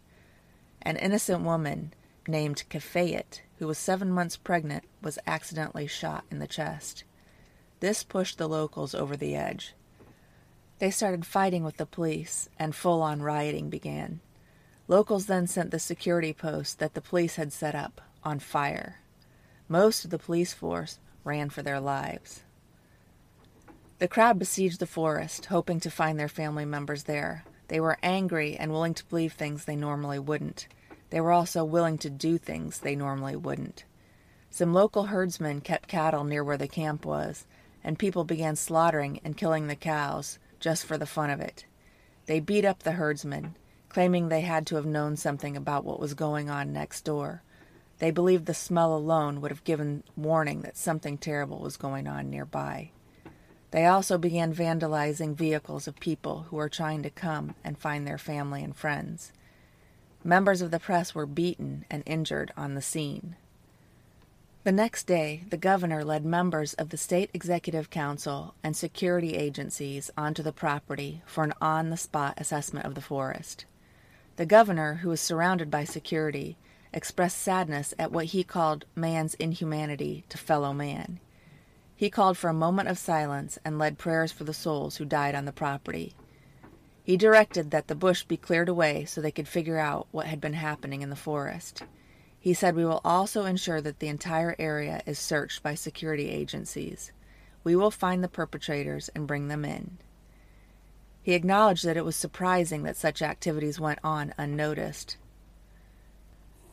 An 0.83 0.97
innocent 0.97 1.43
woman 1.43 1.95
named 2.29 2.65
Kafayet, 2.69 3.41
who 3.59 3.67
was 3.67 3.79
seven 3.79 4.13
months 4.13 4.37
pregnant, 4.37 4.85
was 5.03 5.19
accidentally 5.27 5.87
shot 5.87 6.25
in 6.31 6.41
the 6.41 6.47
chest. 6.47 7.05
This 7.81 8.05
pushed 8.05 8.37
the 8.37 8.49
locals 8.49 8.95
over 8.95 9.17
the 9.17 9.35
edge. 9.35 9.73
They 10.79 10.91
started 10.91 11.25
fighting 11.25 11.65
with 11.65 11.79
the 11.79 11.87
police, 11.87 12.51
and 12.59 12.75
full 12.75 13.01
on 13.01 13.23
rioting 13.23 13.71
began. 13.71 14.21
Locals 14.89 15.25
then 15.25 15.47
sent 15.47 15.71
the 15.71 15.79
security 15.79 16.35
post 16.35 16.79
that 16.81 16.93
the 16.93 17.01
police 17.01 17.37
had 17.37 17.51
set 17.51 17.75
up 17.75 18.03
on 18.23 18.41
fire. 18.41 18.99
Most 19.69 20.05
of 20.05 20.11
the 20.11 20.19
police 20.19 20.53
force 20.53 20.99
ran 21.25 21.49
for 21.49 21.63
their 21.63 21.81
lives. 21.81 22.43
The 23.99 24.07
crowd 24.07 24.39
besieged 24.39 24.79
the 24.79 24.87
forest, 24.87 25.47
hoping 25.47 25.81
to 25.81 25.91
find 25.91 26.21
their 26.21 26.29
family 26.29 26.65
members 26.65 27.05
there. 27.05 27.45
They 27.67 27.81
were 27.81 27.99
angry 28.01 28.57
and 28.57 28.71
willing 28.71 28.95
to 28.95 29.05
believe 29.07 29.33
things 29.33 29.65
they 29.65 29.75
normally 29.75 30.21
wouldn't. 30.21 30.69
They 31.11 31.21
were 31.21 31.33
also 31.33 31.65
willing 31.65 31.99
to 31.99 32.11
do 32.11 32.39
things 32.39 32.79
they 32.79 32.95
normally 32.95 33.35
wouldn't. 33.35 33.85
Some 34.51 34.73
local 34.73 35.07
herdsmen 35.07 35.63
kept 35.63 35.89
cattle 35.89 36.23
near 36.23 36.45
where 36.45 36.57
the 36.57 36.69
camp 36.69 37.05
was, 37.05 37.45
and 37.83 37.99
people 37.99 38.23
began 38.23 38.55
slaughtering 38.55 39.21
and 39.25 39.37
killing 39.37 39.67
the 39.67 39.75
cows 39.75 40.39
just 40.61 40.87
for 40.87 40.97
the 40.97 41.05
fun 41.05 41.31
of 41.31 41.41
it. 41.41 41.65
They 42.27 42.39
beat 42.39 42.65
up 42.65 42.85
the 42.85 42.93
herdsmen, 42.93 43.57
claiming 43.89 44.29
they 44.29 44.43
had 44.43 44.65
to 44.69 44.77
have 44.77 44.87
known 44.87 45.17
something 45.17 45.57
about 45.57 45.85
what 45.85 45.99
was 45.99 46.15
going 46.15 46.49
on 46.49 46.73
next 46.73 47.01
door. 47.01 47.43
They 47.99 48.13
believed 48.13 48.47
the 48.47 48.55
smell 48.55 48.95
alone 48.95 49.41
would 49.41 49.51
have 49.51 49.65
given 49.65 50.05
warning 50.17 50.61
that 50.61 50.77
something 50.77 51.19
terrible 51.19 51.59
was 51.59 51.77
going 51.77 52.07
on 52.07 52.31
nearby. 52.31 52.93
They 53.71 53.85
also 53.85 54.17
began 54.17 54.55
vandalizing 54.55 55.35
vehicles 55.35 55.87
of 55.87 56.01
people 56.01 56.47
who 56.49 56.57
were 56.57 56.69
trying 56.69 57.03
to 57.03 57.11
come 57.11 57.55
and 57.63 57.79
find 57.79 58.07
their 58.07 58.19
family 58.19 58.65
and 58.65 58.75
friends. 58.75 59.33
Members 60.25 60.63
of 60.63 60.71
the 60.71 60.81
press 60.81 61.15
were 61.15 61.27
beaten 61.27 61.85
and 61.91 62.03
injured 62.07 62.53
on 62.57 62.75
the 62.75 62.83
scene. 62.83 63.37
The 64.65 64.73
next 64.73 65.05
day, 65.05 65.45
the 65.49 65.57
governor 65.57 66.05
led 66.05 66.25
members 66.25 66.75
of 66.75 66.91
the 66.91 66.97
state 66.97 67.31
executive 67.33 67.91
council 67.91 68.55
and 68.63 68.77
security 68.77 69.37
agencies 69.37 70.11
onto 70.17 70.43
the 70.43 70.53
property 70.53 71.23
for 71.25 71.45
an 71.45 71.55
on 71.61 71.91
the 71.91 71.97
spot 71.97 72.35
assessment 72.37 72.85
of 72.85 72.95
the 72.95 73.01
forest. 73.01 73.65
The 74.37 74.47
governor, 74.47 74.95
who 74.97 75.09
was 75.09 75.21
surrounded 75.21 75.71
by 75.71 75.85
security, 75.85 76.57
expressed 76.93 77.39
sadness 77.39 77.95
at 77.99 78.13
what 78.13 78.27
he 78.27 78.45
called 78.45 78.85
man's 78.95 79.35
inhumanity 79.35 80.25
to 80.29 80.39
fellow 80.39 80.73
man. 80.73 81.21
He 81.99 82.11
called 82.11 82.39
for 82.39 82.49
a 82.49 82.55
moment 82.55 82.89
of 82.89 82.97
silence 82.97 83.59
and 83.65 83.77
led 83.77 83.99
prayers 83.99 84.31
for 84.31 84.45
the 84.45 84.55
souls 84.55 84.97
who 84.99 85.05
died 85.05 85.35
on 85.35 85.47
the 85.47 85.53
property. 85.53 86.15
He 87.03 87.17
directed 87.17 87.73
that 87.73 87.89
the 87.89 87.97
bush 87.97 88.23
be 88.23 88.37
cleared 88.37 88.69
away 88.69 89.05
so 89.05 89.21
they 89.21 89.33
could 89.33 89.49
figure 89.49 89.79
out 89.79 90.07
what 90.13 90.27
had 90.27 90.41
been 90.41 90.53
happening 90.53 91.03
in 91.03 91.11
the 91.11 91.17
forest. 91.17 91.83
He 92.39 92.55
said, 92.55 92.77
We 92.77 92.85
will 92.85 93.01
also 93.05 93.47
ensure 93.47 93.81
that 93.81 93.99
the 93.99 94.07
entire 94.07 94.55
area 94.61 95.03
is 95.07 95.19
searched 95.19 95.61
by 95.65 95.75
security 95.75 96.31
agencies. 96.31 97.11
We 97.65 97.75
will 97.75 97.91
find 97.91 98.23
the 98.23 98.29
perpetrators 98.29 99.09
and 99.09 99.27
bring 99.27 99.49
them 99.49 99.65
in. 99.65 99.99
He 101.21 101.33
acknowledged 101.33 101.85
that 101.85 101.97
it 101.97 102.05
was 102.05 102.15
surprising 102.15 102.85
that 102.85 102.97
such 102.97 103.23
activities 103.23 103.81
went 103.81 103.99
on 104.05 104.35
unnoticed. 104.39 105.17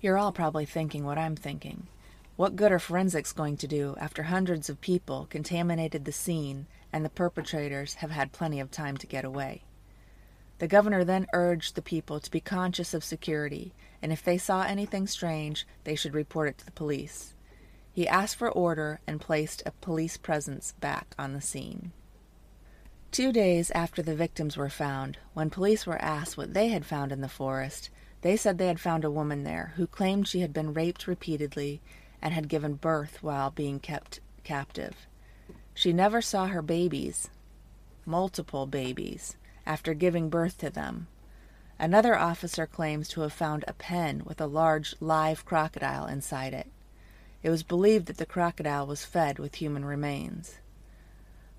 You're 0.01 0.20
all 0.20 0.32
probably 0.32 0.65
thinking 0.65 1.03
what 1.03 1.17
I'm 1.17 1.36
thinking. 1.36 1.88
What 2.37 2.57
good 2.57 2.73
are 2.73 2.79
forensics 2.79 3.31
going 3.31 3.55
to 3.57 3.67
do 3.67 3.95
after 3.97 4.23
hundreds 4.23 4.69
of 4.69 4.81
people 4.81 5.25
contaminated 5.29 6.03
the 6.03 6.11
scene 6.11 6.67
and 6.91 7.05
the 7.05 7.09
perpetrators 7.09 7.95
have 7.95 8.11
had 8.11 8.33
plenty 8.33 8.59
of 8.59 8.71
time 8.71 8.97
to 8.97 9.07
get 9.07 9.23
away? 9.23 9.63
The 10.59 10.67
governor 10.67 11.05
then 11.05 11.27
urged 11.31 11.75
the 11.75 11.81
people 11.81 12.19
to 12.19 12.31
be 12.31 12.41
conscious 12.41 12.93
of 12.93 13.05
security, 13.05 13.73
and 14.01 14.11
if 14.11 14.21
they 14.21 14.37
saw 14.37 14.63
anything 14.63 15.07
strange, 15.07 15.65
they 15.85 15.95
should 15.95 16.13
report 16.13 16.49
it 16.49 16.57
to 16.57 16.65
the 16.65 16.71
police. 16.71 17.33
He 17.93 18.05
asked 18.05 18.35
for 18.35 18.51
order 18.51 18.99
and 19.07 19.21
placed 19.21 19.63
a 19.65 19.71
police 19.71 20.17
presence 20.17 20.73
back 20.81 21.15
on 21.17 21.31
the 21.31 21.41
scene. 21.41 21.93
Two 23.11 23.31
days 23.31 23.71
after 23.71 24.01
the 24.01 24.15
victims 24.15 24.57
were 24.57 24.69
found, 24.69 25.17
when 25.33 25.49
police 25.49 25.85
were 25.85 26.01
asked 26.01 26.35
what 26.35 26.53
they 26.53 26.67
had 26.67 26.85
found 26.85 27.13
in 27.13 27.21
the 27.21 27.29
forest, 27.29 27.89
they 28.23 28.35
said 28.35 28.57
they 28.57 28.67
had 28.67 28.79
found 28.81 29.05
a 29.05 29.11
woman 29.11 29.43
there 29.43 29.71
who 29.77 29.87
claimed 29.87 30.27
she 30.27 30.41
had 30.41 30.51
been 30.51 30.73
raped 30.73 31.07
repeatedly 31.07 31.81
and 32.25 32.34
had 32.34 32.50
given 32.50 32.74
birth 32.74 33.22
while 33.22 33.51
being 33.51 33.79
kept 33.79 34.20
captive. 34.44 35.05
She 35.75 35.94
never 35.94 36.24
saw 36.24 36.48
her 36.48 36.63
babies, 36.63 37.29
multiple 38.03 38.65
babies, 38.65 39.36
after 39.63 39.94
giving 39.94 40.32
birth 40.32 40.58
to 40.58 40.72
them. 40.72 41.05
Another 41.77 42.17
officer 42.17 42.65
claims 42.65 43.08
to 43.10 43.22
have 43.22 43.32
found 43.32 43.63
a 43.67 43.74
pen 43.74 44.24
with 44.25 44.41
a 44.41 44.48
large 44.48 44.96
live 45.00 45.46
crocodile 45.46 46.08
inside 46.08 46.55
it. 46.55 46.65
It 47.44 47.51
was 47.51 47.62
believed 47.62 48.08
that 48.08 48.17
the 48.17 48.25
crocodile 48.25 48.88
was 48.88 49.05
fed 49.05 49.38
with 49.38 49.55
human 49.55 49.86
remains. 49.86 50.55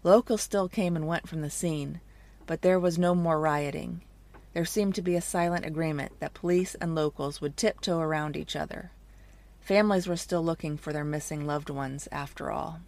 Locals 0.03 0.43
still 0.43 0.69
came 0.69 0.97
and 0.97 1.07
went 1.07 1.29
from 1.29 1.43
the 1.43 1.51
scene, 1.51 2.01
but 2.45 2.63
there 2.63 2.81
was 2.81 2.99
no 2.99 3.15
more 3.15 3.39
rioting. 3.39 4.01
There 4.53 4.65
seemed 4.65 4.97
to 4.97 5.03
be 5.03 5.15
a 5.15 5.21
silent 5.21 5.65
agreement 5.65 6.19
that 6.19 6.35
police 6.35 6.75
and 6.75 6.93
locals 6.97 7.41
would 7.41 7.57
tiptoe 7.57 8.01
around 8.01 8.37
each 8.37 8.57
other. 8.57 8.91
Families 9.67 10.07
were 10.07 10.17
still 10.17 10.45
looking 10.45 10.77
for 10.77 10.93
their 10.93 11.03
missing 11.03 11.45
loved 11.45 11.71
ones, 11.71 12.07
after 12.13 12.53
all. 12.53 12.79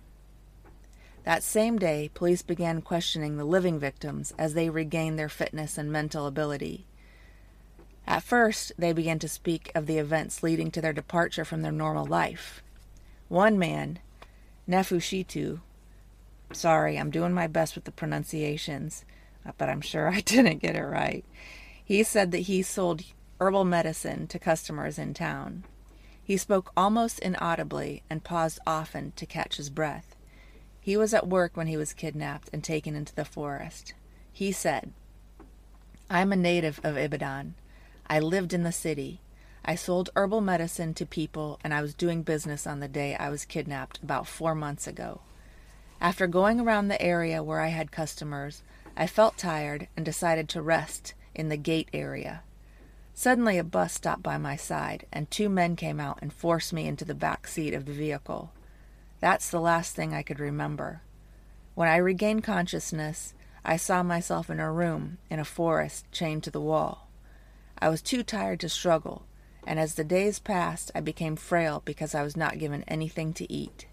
That 1.25 1.43
same 1.43 1.77
day, 1.77 2.09
police 2.15 2.43
began 2.43 2.83
questioning 2.83 3.37
the 3.37 3.45
living 3.45 3.81
victims 3.81 4.33
as 4.39 4.55
they 4.55 4.71
regained 4.71 5.19
their 5.19 5.29
fitness 5.29 5.77
and 5.77 5.91
mental 5.91 6.25
ability. 6.25 6.87
At 8.07 8.23
first, 8.23 8.71
they 8.79 8.93
began 8.93 9.19
to 9.19 9.29
speak 9.29 9.73
of 9.75 9.87
the 9.87 9.99
events 9.99 10.45
leading 10.45 10.71
to 10.71 10.81
their 10.81 10.93
departure 10.93 11.45
from 11.45 11.63
their 11.63 11.73
normal 11.73 12.07
life. 12.07 12.63
One 13.27 13.59
man, 13.59 13.99
Nefushitu, 14.69 15.59
sorry, 16.53 16.97
I'm 16.97 17.11
doing 17.11 17.33
my 17.33 17.49
best 17.49 17.75
with 17.75 17.87
the 17.87 17.91
pronunciations, 17.91 19.05
uh, 19.45 19.51
but 19.59 19.69
I'm 19.69 19.81
sure 19.81 20.09
I 20.15 20.21
didn't 20.21 20.63
get 20.63 20.77
it 20.77 20.85
right. 20.85 21.25
He 21.85 22.05
said 22.05 22.31
that 22.31 22.47
he 22.47 22.63
sold 22.63 23.03
herbal 23.41 23.65
medicine 23.65 24.29
to 24.29 24.39
customers 24.39 24.97
in 24.97 25.13
town. 25.13 25.65
He 26.29 26.37
spoke 26.37 26.73
almost 26.77 27.21
inaudibly 27.21 28.03
and 28.11 28.23
paused 28.23 28.59
often 28.67 29.13
to 29.17 29.25
catch 29.25 29.57
his 29.57 29.71
breath. 29.71 30.15
He 30.79 30.95
was 30.95 31.15
at 31.15 31.27
work 31.27 31.57
when 31.57 31.69
he 31.69 31.79
was 31.79 31.95
kidnapped 31.95 32.51
and 32.53 32.63
taken 32.63 32.95
into 32.95 33.15
the 33.15 33.25
forest. 33.25 33.95
He 34.31 34.53
said, 34.53 34.93
I 36.11 36.21
am 36.21 36.31
a 36.31 36.37
native 36.37 36.81
of 36.85 36.99
Ibadan. 36.99 37.55
I 38.11 38.21
lived 38.21 38.53
in 38.53 38.63
the 38.63 38.73
city. 38.73 39.23
I 39.65 39.75
sold 39.75 40.11
herbal 40.15 40.43
medicine 40.43 40.93
to 40.95 41.07
people 41.07 41.59
and 41.65 41.73
I 41.73 41.81
was 41.81 41.95
doing 41.95 42.23
business 42.25 42.67
on 42.67 42.81
the 42.81 42.89
day 42.89 43.17
I 43.17 43.31
was 43.31 43.47
kidnapped 43.47 44.03
about 44.03 44.27
four 44.27 44.55
months 44.55 44.87
ago. 44.87 45.23
After 45.99 46.27
going 46.27 46.61
around 46.61 46.89
the 46.89 47.01
area 47.01 47.43
where 47.43 47.61
I 47.61 47.69
had 47.69 47.91
customers, 47.91 48.63
I 48.99 49.07
felt 49.07 49.39
tired 49.39 49.89
and 49.97 50.05
decided 50.05 50.51
to 50.51 50.61
rest 50.61 51.15
in 51.35 51.49
the 51.49 51.57
gate 51.57 51.89
area. 51.95 52.43
Suddenly, 53.19 53.59
a 53.59 53.65
bus 53.65 53.95
stopped 53.95 54.23
by 54.23 54.39
my 54.39 54.55
side, 54.55 55.05
and 55.13 55.29
two 55.29 55.49
men 55.49 55.75
came 55.75 55.99
out 55.99 56.21
and 56.23 56.33
forced 56.33 56.73
me 56.73 56.87
into 56.87 57.05
the 57.05 57.17
back 57.17 57.49
seat 57.49 57.75
of 57.75 57.85
the 57.85 57.93
vehicle. 57.93 58.53
That's 59.19 59.51
the 59.51 59.61
last 59.61 59.97
thing 59.97 60.15
I 60.15 60.23
could 60.23 60.39
remember. 60.39 61.01
When 61.75 61.89
I 61.89 61.97
regained 61.97 62.45
consciousness, 62.45 63.35
I 63.65 63.77
saw 63.77 64.05
myself 64.05 64.49
in 64.51 64.61
a 64.61 64.71
room 64.71 65.19
in 65.29 65.41
a 65.41 65.45
forest 65.45 66.05
chained 66.13 66.45
to 66.45 66.53
the 66.53 66.61
wall. 66.61 67.09
I 67.81 67.89
was 67.89 68.03
too 68.03 68.23
tired 68.23 68.61
to 68.61 68.69
struggle, 68.69 69.25
and 69.67 69.81
as 69.81 69.97
the 69.97 70.05
days 70.05 70.39
passed, 70.39 70.93
I 70.95 71.01
became 71.01 71.35
frail 71.35 71.83
because 71.85 72.15
I 72.15 72.23
was 72.23 72.37
not 72.37 72.61
given 72.61 72.85
anything 72.87 73.33
to 73.33 73.53
eat. 73.53 73.87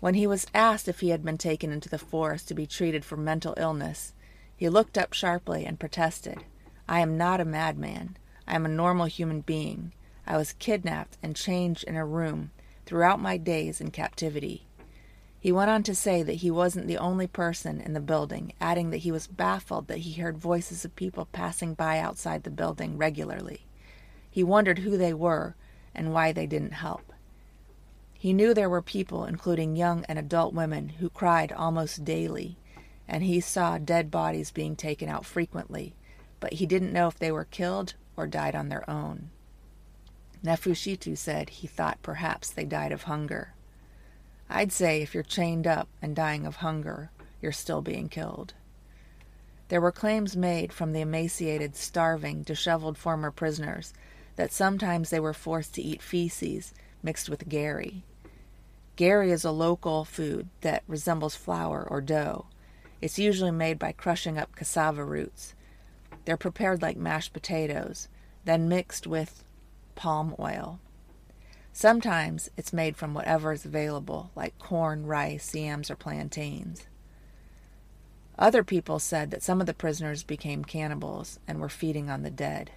When 0.00 0.12
he 0.12 0.26
was 0.26 0.46
asked 0.52 0.88
if 0.88 1.00
he 1.00 1.08
had 1.08 1.24
been 1.24 1.38
taken 1.38 1.72
into 1.72 1.88
the 1.88 1.96
forest 1.96 2.48
to 2.48 2.54
be 2.54 2.66
treated 2.66 3.06
for 3.06 3.16
mental 3.16 3.54
illness, 3.56 4.12
he 4.54 4.68
looked 4.68 4.98
up 4.98 5.14
sharply 5.14 5.64
and 5.64 5.80
protested, 5.80 6.44
I 6.88 7.00
am 7.00 7.18
not 7.18 7.40
a 7.40 7.44
madman. 7.44 8.16
I 8.46 8.54
am 8.54 8.64
a 8.64 8.70
normal 8.70 9.06
human 9.06 9.42
being. 9.42 9.92
I 10.26 10.36
was 10.36 10.54
kidnapped 10.54 11.18
and 11.22 11.36
chained 11.36 11.84
in 11.86 11.96
a 11.96 12.06
room 12.06 12.50
throughout 12.86 13.20
my 13.20 13.36
days 13.36 13.80
in 13.80 13.90
captivity. 13.90 14.64
He 15.40 15.52
went 15.52 15.70
on 15.70 15.82
to 15.84 15.94
say 15.94 16.22
that 16.22 16.36
he 16.36 16.50
wasn't 16.50 16.86
the 16.86 16.98
only 16.98 17.26
person 17.26 17.80
in 17.80 17.92
the 17.92 18.00
building, 18.00 18.52
adding 18.60 18.90
that 18.90 18.98
he 18.98 19.12
was 19.12 19.26
baffled 19.26 19.86
that 19.88 19.98
he 19.98 20.20
heard 20.20 20.38
voices 20.38 20.84
of 20.84 20.96
people 20.96 21.28
passing 21.30 21.74
by 21.74 21.98
outside 21.98 22.42
the 22.42 22.50
building 22.50 22.96
regularly. 22.96 23.66
He 24.30 24.42
wondered 24.42 24.80
who 24.80 24.96
they 24.96 25.12
were 25.12 25.54
and 25.94 26.12
why 26.12 26.32
they 26.32 26.46
didn't 26.46 26.72
help. 26.72 27.12
He 28.14 28.32
knew 28.32 28.52
there 28.52 28.70
were 28.70 28.82
people, 28.82 29.24
including 29.24 29.76
young 29.76 30.04
and 30.08 30.18
adult 30.18 30.54
women, 30.54 30.88
who 30.88 31.10
cried 31.10 31.52
almost 31.52 32.04
daily, 32.04 32.56
and 33.06 33.22
he 33.22 33.40
saw 33.40 33.78
dead 33.78 34.10
bodies 34.10 34.50
being 34.50 34.74
taken 34.74 35.08
out 35.08 35.24
frequently, 35.24 35.94
but 36.40 36.54
he 36.54 36.66
didn't 36.66 36.92
know 36.92 37.08
if 37.08 37.18
they 37.18 37.32
were 37.32 37.44
killed 37.44 37.94
or 38.16 38.26
died 38.26 38.54
on 38.54 38.68
their 38.68 38.88
own. 38.88 39.30
Nefushitu 40.44 41.16
said 41.16 41.50
he 41.50 41.66
thought 41.66 42.02
perhaps 42.02 42.50
they 42.50 42.64
died 42.64 42.92
of 42.92 43.04
hunger. 43.04 43.54
I'd 44.48 44.72
say 44.72 45.02
if 45.02 45.14
you're 45.14 45.22
chained 45.22 45.66
up 45.66 45.88
and 46.00 46.14
dying 46.16 46.46
of 46.46 46.56
hunger, 46.56 47.10
you're 47.42 47.52
still 47.52 47.82
being 47.82 48.08
killed. 48.08 48.54
There 49.68 49.80
were 49.80 49.92
claims 49.92 50.36
made 50.36 50.72
from 50.72 50.92
the 50.92 51.02
emaciated, 51.02 51.76
starving, 51.76 52.42
disheveled 52.42 52.96
former 52.96 53.30
prisoners 53.30 53.92
that 54.36 54.52
sometimes 54.52 55.10
they 55.10 55.20
were 55.20 55.34
forced 55.34 55.74
to 55.74 55.82
eat 55.82 56.00
feces 56.00 56.72
mixed 57.02 57.28
with 57.28 57.48
gari. 57.48 58.02
Gari 58.96 59.30
is 59.30 59.44
a 59.44 59.50
local 59.50 60.04
food 60.04 60.48
that 60.62 60.82
resembles 60.88 61.36
flour 61.36 61.86
or 61.88 62.00
dough. 62.00 62.46
It's 63.00 63.18
usually 63.18 63.50
made 63.50 63.78
by 63.78 63.92
crushing 63.92 64.38
up 64.38 64.56
cassava 64.56 65.04
roots. 65.04 65.54
They're 66.28 66.36
prepared 66.36 66.82
like 66.82 66.98
mashed 66.98 67.32
potatoes, 67.32 68.06
then 68.44 68.68
mixed 68.68 69.06
with 69.06 69.44
palm 69.94 70.36
oil. 70.38 70.78
Sometimes 71.72 72.50
it's 72.54 72.70
made 72.70 72.98
from 72.98 73.14
whatever 73.14 73.50
is 73.50 73.64
available, 73.64 74.30
like 74.36 74.58
corn, 74.58 75.06
rice, 75.06 75.54
yams, 75.54 75.90
or 75.90 75.96
plantains. 75.96 76.86
Other 78.38 78.62
people 78.62 78.98
said 78.98 79.30
that 79.30 79.42
some 79.42 79.62
of 79.62 79.66
the 79.66 79.72
prisoners 79.72 80.22
became 80.22 80.66
cannibals 80.66 81.40
and 81.48 81.60
were 81.60 81.70
feeding 81.70 82.10
on 82.10 82.24
the 82.24 82.30
dead. 82.30 82.72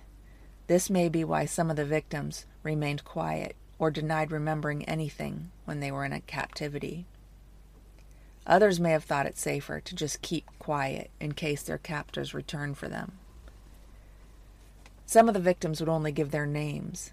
This 0.68 0.90
may 0.90 1.10
be 1.10 1.26
why 1.26 1.44
some 1.44 1.70
of 1.70 1.76
the 1.76 1.84
victims 1.84 2.46
remained 2.64 3.04
quiet 3.04 3.58
or 3.78 3.92
denied 3.92 4.32
remembering 4.32 4.86
anything 4.86 5.52
when 5.66 5.82
they 5.82 5.92
were 5.92 6.06
in 6.06 6.18
captivity. 6.22 7.06
Others 8.48 8.80
may 8.80 8.92
have 8.92 9.04
thought 9.04 9.26
it 9.26 9.38
safer 9.38 9.82
to 9.82 9.94
just 9.94 10.22
keep 10.22 10.46
quiet 10.58 11.12
in 11.20 11.34
case 11.34 11.64
their 11.64 11.78
captors 11.78 12.34
returned 12.34 12.78
for 12.78 12.88
them. 12.88 13.18
Some 15.12 15.28
of 15.28 15.34
the 15.34 15.42
victims 15.42 15.82
would 15.82 15.90
only 15.90 16.14
give 16.14 16.32
their 16.32 16.46
names, 16.46 17.12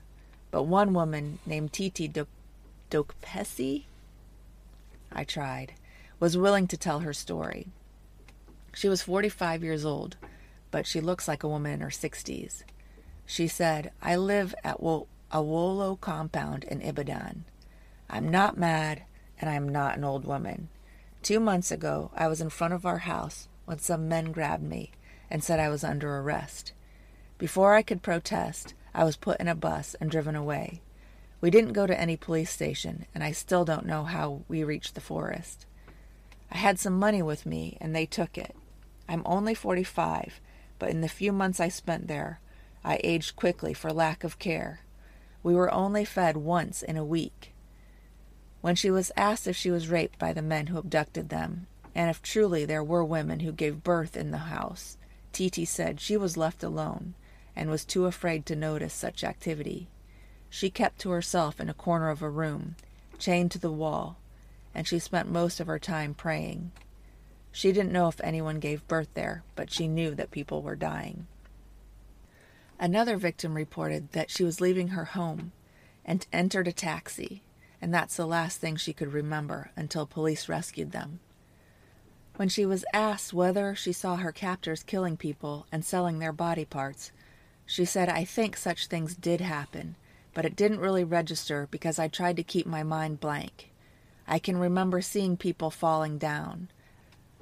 but 0.53 0.63
one 0.63 0.95
woman 0.95 1.41
named 1.45 1.73
Titi 1.73 2.09
Dokpesi, 2.93 3.87
I 5.11 5.25
tried, 5.25 5.73
was 6.21 6.37
willing 6.37 6.69
to 6.69 6.77
tell 6.77 7.01
her 7.01 7.13
story. 7.13 7.67
She 8.73 8.89
was 8.89 9.03
45 9.03 9.65
years 9.65 9.85
old, 9.85 10.17
but 10.71 10.87
she 10.87 11.01
looks 11.01 11.27
like 11.27 11.43
a 11.43 11.49
woman 11.49 11.73
in 11.73 11.81
her 11.81 11.89
60s. 11.89 12.63
She 13.27 13.49
said, 13.49 13.91
I 14.01 14.15
live 14.15 14.55
at 14.63 14.81
Wo- 14.81 15.09
Awolo 15.33 16.01
compound 16.01 16.63
in 16.63 16.81
Ibadan. 16.81 17.47
I'm 18.09 18.29
not 18.29 18.57
mad, 18.57 19.03
and 19.41 19.51
I 19.51 19.55
am 19.55 19.69
not 19.69 19.97
an 19.97 20.05
old 20.05 20.25
woman. 20.25 20.69
Two 21.25 21.41
months 21.41 21.73
ago, 21.73 22.13
I 22.15 22.29
was 22.29 22.41
in 22.41 22.51
front 22.51 22.75
of 22.75 22.87
our 22.87 22.99
house 22.99 23.49
when 23.65 23.81
some 23.81 24.09
men 24.09 24.31
grabbed 24.31 24.63
me 24.63 24.93
and 25.29 25.43
said 25.43 25.59
I 25.59 25.69
was 25.69 25.83
under 25.83 26.17
arrest. 26.17 26.71
Before 27.39 27.75
I 27.75 27.83
could 27.83 28.03
protest, 28.03 28.75
I 28.93 29.05
was 29.05 29.17
put 29.17 29.39
in 29.39 29.47
a 29.47 29.55
bus 29.55 29.95
and 30.01 30.11
driven 30.11 30.35
away. 30.35 30.83
We 31.41 31.51
didn't 31.51 31.73
go 31.73 31.87
to 31.87 31.99
any 31.99 32.17
police 32.17 32.51
station, 32.51 33.07
and 33.15 33.23
I 33.23 33.31
still 33.31 33.65
don't 33.65 33.87
know 33.87 34.03
how 34.03 34.43
we 34.49 34.65
reached 34.65 34.97
the 34.97 35.01
forest. 35.01 35.65
I 36.51 36.57
had 36.57 36.81
some 36.81 36.99
money 36.99 37.23
with 37.23 37.47
me, 37.47 37.79
and 37.81 37.95
they 37.95 38.07
took 38.07 38.37
it. 38.37 38.57
I'm 39.09 39.23
only 39.25 39.55
45, 39.55 40.41
but 40.81 40.91
in 40.91 41.01
the 41.01 41.09
few 41.09 41.31
months 41.31 41.61
I 41.61 41.69
spent 41.69 42.09
there, 42.09 42.41
I 42.85 43.01
aged 43.05 43.37
quickly 43.37 43.73
for 43.73 43.93
lack 43.93 44.25
of 44.25 44.41
care. 44.41 44.81
We 45.45 45.55
were 45.55 45.73
only 45.73 46.05
fed 46.05 46.37
once 46.37 46.83
in 46.83 46.97
a 46.97 47.05
week. 47.05 47.55
When 48.63 48.75
she 48.75 48.91
was 48.91 49.13
asked 49.17 49.47
if 49.47 49.55
she 49.55 49.71
was 49.71 49.89
raped 49.89 50.19
by 50.19 50.33
the 50.33 50.43
men 50.43 50.67
who 50.67 50.79
abducted 50.79 51.29
them, 51.29 51.69
and 51.95 52.11
if 52.11 52.21
truly 52.21 52.65
there 52.65 52.83
were 52.83 53.05
women 53.05 53.41
who 53.41 53.53
gave 53.53 53.85
birth 53.85 54.17
in 54.17 54.33
the 54.33 54.39
house, 54.39 54.99
Titi 55.33 55.65
said 55.65 56.01
she 56.01 56.17
was 56.17 56.37
left 56.37 56.65
alone 56.65 57.15
and 57.59 57.69
was 57.69 57.85
too 57.85 58.07
afraid 58.07 58.47
to 58.47 58.55
notice 58.55 58.95
such 58.95 59.25
activity. 59.25 59.89
She 60.49 60.71
kept 60.71 61.01
to 61.01 61.11
herself 61.11 61.61
in 61.61 61.69
a 61.69 61.75
corner 61.75 62.09
of 62.09 62.23
a 62.23 62.31
room, 62.31 62.77
chained 63.19 63.51
to 63.51 63.59
the 63.59 63.73
wall, 63.73 64.17
and 64.75 64.87
she 64.87 65.01
spent 65.01 65.29
most 65.29 65.59
of 65.59 65.67
her 65.67 65.79
time 65.79 66.15
praying. 66.15 66.71
She 67.51 67.73
didn't 67.73 67.93
know 67.93 68.07
if 68.07 68.21
anyone 68.23 68.61
gave 68.61 68.87
birth 68.87 69.09
there, 69.15 69.43
but 69.57 69.73
she 69.73 69.89
knew 69.89 70.15
that 70.15 70.31
people 70.31 70.63
were 70.63 70.77
dying. 70.77 71.27
Another 72.79 73.17
victim 73.17 73.55
reported 73.55 74.13
that 74.13 74.31
she 74.31 74.45
was 74.45 74.61
leaving 74.61 74.89
her 74.89 75.07
home 75.07 75.51
and 76.05 76.27
entered 76.33 76.69
a 76.69 76.73
taxi, 76.73 77.43
and 77.83 77.93
that's 77.93 78.17
the 78.17 78.27
last 78.27 78.61
thing 78.61 78.77
she 78.77 78.93
could 78.93 79.13
remember 79.13 79.73
until 79.75 80.07
police 80.07 80.49
rescued 80.49 80.93
them. 80.93 81.19
When 82.37 82.49
she 82.49 82.65
was 82.65 82.85
asked 82.95 83.35
whether 83.35 83.75
she 83.75 83.93
saw 83.93 84.15
her 84.17 84.31
captors 84.31 84.85
killing 84.85 85.17
people 85.17 85.67
and 85.73 85.85
selling 85.85 86.21
their 86.21 86.33
body 86.33 86.65
parts, 86.65 87.11
she 87.71 87.85
said, 87.85 88.09
I 88.09 88.25
think 88.25 88.57
such 88.57 88.87
things 88.87 89.15
did 89.15 89.43
happen, 89.43 89.97
but 90.33 90.47
it 90.47 90.57
didn't 90.57 90.81
really 90.81 91.05
register 91.05 91.69
because 91.71 91.99
I 91.99 92.09
tried 92.09 92.37
to 92.37 92.43
keep 92.43 92.67
my 92.67 92.83
mind 92.83 93.21
blank. 93.21 93.71
I 94.27 94.39
can 94.39 94.57
remember 94.57 95.03
seeing 95.03 95.37
people 95.37 95.71
falling 95.71 96.17
down. 96.17 96.71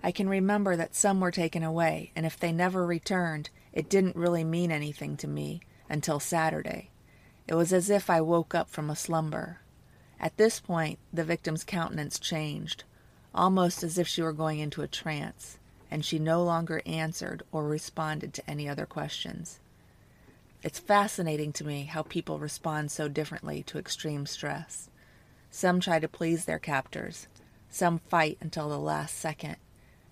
I 0.02 0.10
can 0.10 0.28
remember 0.28 0.74
that 0.74 0.96
some 0.96 1.20
were 1.20 1.30
taken 1.30 1.62
away, 1.62 2.10
and 2.16 2.26
if 2.26 2.36
they 2.36 2.50
never 2.50 2.84
returned, 2.84 3.50
it 3.72 3.88
didn't 3.88 4.16
really 4.16 4.42
mean 4.42 4.72
anything 4.72 5.16
to 5.18 5.28
me 5.28 5.60
until 5.88 6.18
Saturday. 6.18 6.90
It 7.46 7.54
was 7.54 7.72
as 7.72 7.88
if 7.88 8.10
I 8.10 8.20
woke 8.20 8.52
up 8.52 8.68
from 8.68 8.90
a 8.90 8.96
slumber. 8.96 9.60
At 10.18 10.36
this 10.38 10.58
point, 10.58 10.98
the 11.12 11.22
victim's 11.22 11.62
countenance 11.62 12.18
changed, 12.18 12.82
almost 13.32 13.84
as 13.84 13.96
if 13.96 14.08
she 14.08 14.22
were 14.22 14.32
going 14.32 14.58
into 14.58 14.82
a 14.82 14.88
trance, 14.88 15.60
and 15.88 16.04
she 16.04 16.18
no 16.18 16.42
longer 16.42 16.82
answered 16.84 17.44
or 17.52 17.68
responded 17.68 18.34
to 18.34 18.50
any 18.50 18.68
other 18.68 18.86
questions. 18.86 19.60
It's 20.66 20.81
fascinating 20.81 21.52
to 21.52 21.64
me 21.64 21.85
how 21.85 22.02
people 22.02 22.40
respond 22.40 22.90
so 22.90 23.07
differently 23.07 23.62
to 23.68 23.79
extreme 23.79 24.26
stress. 24.26 24.90
Some 25.48 25.79
try 25.79 26.00
to 26.00 26.09
please 26.09 26.44
their 26.44 26.59
captors, 26.59 27.29
some 27.70 28.00
fight 28.00 28.37
until 28.40 28.68
the 28.68 28.81
last 28.81 29.16
second, 29.16 29.59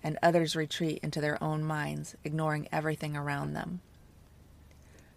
and 0.01 0.17
others 0.23 0.55
retreat 0.55 1.01
into 1.03 1.19
their 1.19 1.43
own 1.43 1.61
minds, 1.61 2.15
ignoring 2.23 2.69
everything 2.71 3.17
around 3.17 3.51
them. 3.51 3.81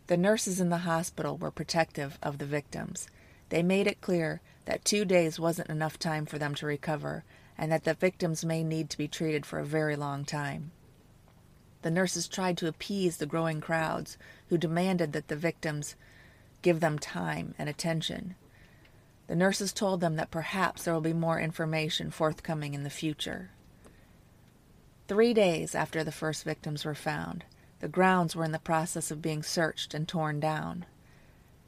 The 0.09 0.17
nurses 0.17 0.61
in 0.61 0.71
the 0.71 0.79
hospital 0.79 1.37
were 1.37 1.53
protective 1.53 2.19
of 2.21 2.39
the 2.39 2.45
victims. 2.45 3.09
They 3.51 3.63
made 3.63 3.87
it 3.87 4.01
clear 4.01 4.41
that 4.65 4.85
two 4.85 5.05
days 5.05 5.39
wasn't 5.39 5.71
enough 5.71 6.01
time 6.01 6.27
for 6.27 6.41
them 6.41 6.57
to 6.57 6.67
recover, 6.67 7.23
and 7.57 7.71
that 7.71 7.85
the 7.85 7.95
victims 7.95 8.45
may 8.45 8.65
need 8.65 8.91
to 8.91 8.99
be 8.99 9.07
treated 9.07 9.47
for 9.47 9.61
a 9.61 9.65
very 9.65 9.95
long 9.95 10.25
time. 10.25 10.73
The 11.83 11.91
nurses 11.91 12.29
tried 12.29 12.59
to 12.59 12.69
appease 12.69 13.17
the 13.17 13.27
growing 13.27 13.61
crowds 13.61 14.19
who 14.49 14.59
demanded 14.59 15.13
that 15.13 15.29
the 15.29 15.37
victims 15.37 15.95
give 16.63 16.81
them 16.81 16.99
time 16.99 17.55
and 17.59 17.69
attention. 17.69 18.35
The 19.29 19.37
nurses 19.37 19.73
told 19.73 20.01
them 20.01 20.17
that 20.17 20.31
perhaps 20.31 20.85
there 20.85 20.95
will 20.95 21.01
be 21.01 21.13
more 21.13 21.39
information 21.39 22.11
forthcoming 22.11 22.75
in 22.75 22.83
the 22.83 22.91
future. 22.91 23.51
Three 25.07 25.33
days 25.33 25.75
after 25.75 26.03
the 26.03 26.13
first 26.13 26.45
victims 26.45 26.85
were 26.85 26.95
found, 26.95 27.45
the 27.81 27.89
grounds 27.89 28.35
were 28.35 28.45
in 28.45 28.53
the 28.53 28.59
process 28.59 29.11
of 29.11 29.23
being 29.23 29.43
searched 29.43 29.95
and 29.95 30.09
torn 30.09 30.41
down. 30.41 30.85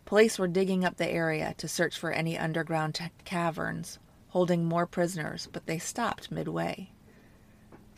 Police 0.04 0.38
were 0.38 0.48
digging 0.48 0.84
up 0.84 0.96
the 0.96 1.08
area 1.08 1.54
to 1.58 1.68
search 1.68 1.98
for 1.98 2.10
any 2.10 2.36
underground 2.36 2.96
t- 2.96 3.04
caverns 3.24 3.98
holding 4.30 4.64
more 4.64 4.86
prisoners, 4.86 5.48
but 5.52 5.66
they 5.66 5.78
stopped 5.78 6.30
midway. 6.30 6.90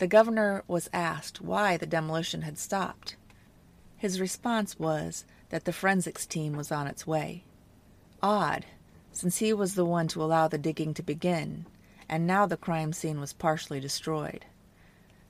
The 0.03 0.09
governor 0.09 0.65
was 0.67 0.91
asked 0.93 1.41
why 1.41 1.77
the 1.77 1.87
demolition 1.87 2.43
had 2.43 2.59
stopped. 2.59 3.15
His 3.97 4.21
response 4.21 4.77
was 4.77 5.25
that 5.51 5.65
the 5.65 5.73
forensics 5.73 6.27
team 6.27 6.55
was 6.55 6.73
on 6.73 6.89
its 6.89 7.07
way. 7.07 7.45
Odd, 8.21 8.67
since 9.13 9.39
he 9.39 9.53
was 9.53 9.77
the 9.77 9.85
one 9.85 10.09
to 10.09 10.21
allow 10.21 10.49
the 10.49 10.59
digging 10.59 10.93
to 10.95 11.05
begin, 11.05 11.67
and 12.09 12.27
now 12.27 12.47
the 12.47 12.57
crime 12.57 12.93
scene 12.93 13.21
was 13.21 13.33
partially 13.33 13.79
destroyed. 13.79 14.45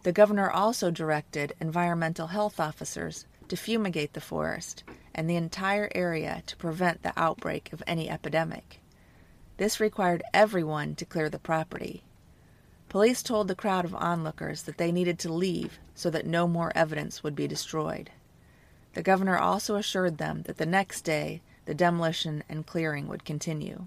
The 0.04 0.12
governor 0.12 0.50
also 0.50 0.90
directed 0.90 1.54
environmental 1.60 2.28
health 2.28 2.58
officers 2.58 3.26
to 3.48 3.58
fumigate 3.58 4.14
the 4.14 4.22
forest 4.22 4.84
and 5.14 5.28
the 5.28 5.36
entire 5.36 5.90
area 5.94 6.42
to 6.46 6.56
prevent 6.56 7.02
the 7.02 7.12
outbreak 7.14 7.74
of 7.74 7.82
any 7.86 8.08
epidemic. 8.08 8.80
This 9.58 9.80
required 9.80 10.22
everyone 10.32 10.94
to 10.94 11.04
clear 11.04 11.28
the 11.28 11.38
property. 11.38 12.04
Police 12.92 13.22
told 13.22 13.48
the 13.48 13.54
crowd 13.54 13.86
of 13.86 13.94
onlookers 13.94 14.64
that 14.64 14.76
they 14.76 14.92
needed 14.92 15.18
to 15.20 15.32
leave 15.32 15.78
so 15.94 16.10
that 16.10 16.26
no 16.26 16.46
more 16.46 16.70
evidence 16.74 17.22
would 17.22 17.34
be 17.34 17.48
destroyed. 17.48 18.10
The 18.92 19.02
governor 19.02 19.38
also 19.38 19.76
assured 19.76 20.18
them 20.18 20.42
that 20.42 20.58
the 20.58 20.66
next 20.66 21.00
day 21.00 21.40
the 21.64 21.72
demolition 21.72 22.44
and 22.50 22.66
clearing 22.66 23.08
would 23.08 23.24
continue. 23.24 23.86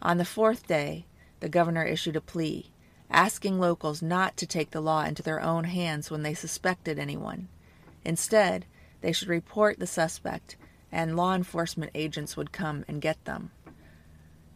On 0.00 0.18
the 0.18 0.24
fourth 0.24 0.66
day, 0.66 1.06
the 1.40 1.48
governor 1.48 1.84
issued 1.84 2.16
a 2.16 2.20
plea 2.20 2.70
asking 3.10 3.58
locals 3.58 4.02
not 4.02 4.36
to 4.36 4.46
take 4.46 4.70
the 4.70 4.80
law 4.80 5.02
into 5.02 5.22
their 5.22 5.40
own 5.40 5.64
hands 5.64 6.10
when 6.10 6.22
they 6.22 6.34
suspected 6.34 6.98
anyone. 6.98 7.48
Instead, 8.04 8.66
they 9.00 9.12
should 9.12 9.28
report 9.28 9.78
the 9.78 9.86
suspect, 9.86 10.56
and 10.92 11.16
law 11.16 11.34
enforcement 11.34 11.90
agents 11.94 12.36
would 12.36 12.52
come 12.52 12.84
and 12.86 13.00
get 13.00 13.24
them. 13.24 13.50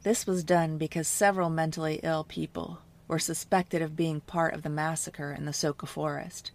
This 0.02 0.26
was 0.26 0.44
done 0.44 0.78
because 0.78 1.06
several 1.08 1.48
mentally 1.48 2.00
ill 2.02 2.24
people 2.24 2.80
were 3.08 3.18
suspected 3.18 3.80
of 3.82 3.96
being 3.96 4.20
part 4.20 4.54
of 4.54 4.62
the 4.62 4.68
massacre 4.68 5.32
in 5.32 5.44
the 5.44 5.52
Soka 5.52 5.86
forest. 5.86 6.50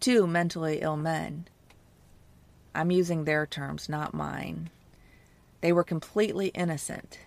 Two 0.00 0.26
mentally 0.26 0.80
ill 0.82 0.96
men, 0.96 1.48
I'm 2.74 2.90
using 2.90 3.24
their 3.24 3.46
terms, 3.46 3.88
not 3.88 4.12
mine. 4.12 4.68
They 5.62 5.72
were 5.72 5.84
completely 5.84 6.48
innocent. 6.48 7.18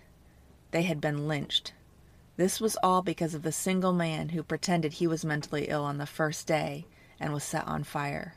They 0.70 0.82
had 0.82 1.00
been 1.00 1.26
lynched. 1.26 1.72
This 2.36 2.60
was 2.60 2.76
all 2.82 3.02
because 3.02 3.34
of 3.34 3.42
the 3.42 3.52
single 3.52 3.92
man 3.92 4.30
who 4.30 4.42
pretended 4.42 4.94
he 4.94 5.06
was 5.06 5.24
mentally 5.24 5.66
ill 5.68 5.84
on 5.84 5.98
the 5.98 6.06
first 6.06 6.46
day 6.46 6.86
and 7.18 7.32
was 7.32 7.44
set 7.44 7.66
on 7.66 7.84
fire. 7.84 8.34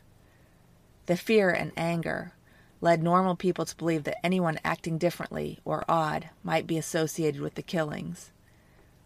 The 1.05 1.15
fear 1.15 1.51
and 1.51 1.71
anger 1.77 2.33
led 2.81 3.01
normal 3.01 3.35
people 3.35 3.65
to 3.65 3.77
believe 3.77 4.03
that 4.03 4.25
anyone 4.25 4.59
acting 4.63 4.97
differently 4.97 5.59
or 5.63 5.85
odd 5.87 6.29
might 6.43 6.67
be 6.67 6.77
associated 6.77 7.39
with 7.39 7.55
the 7.55 7.61
killings. 7.61 8.31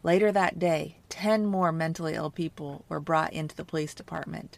Later 0.02 0.32
that 0.32 0.58
day, 0.58 0.98
ten 1.10 1.46
more 1.46 1.72
mentally 1.72 2.16
ill 2.16 2.32
people 2.32 2.86
were 2.90 3.00
brought 3.00 3.34
into 3.34 3.56
the 3.56 3.66
police 3.66 3.94
department. 3.94 4.58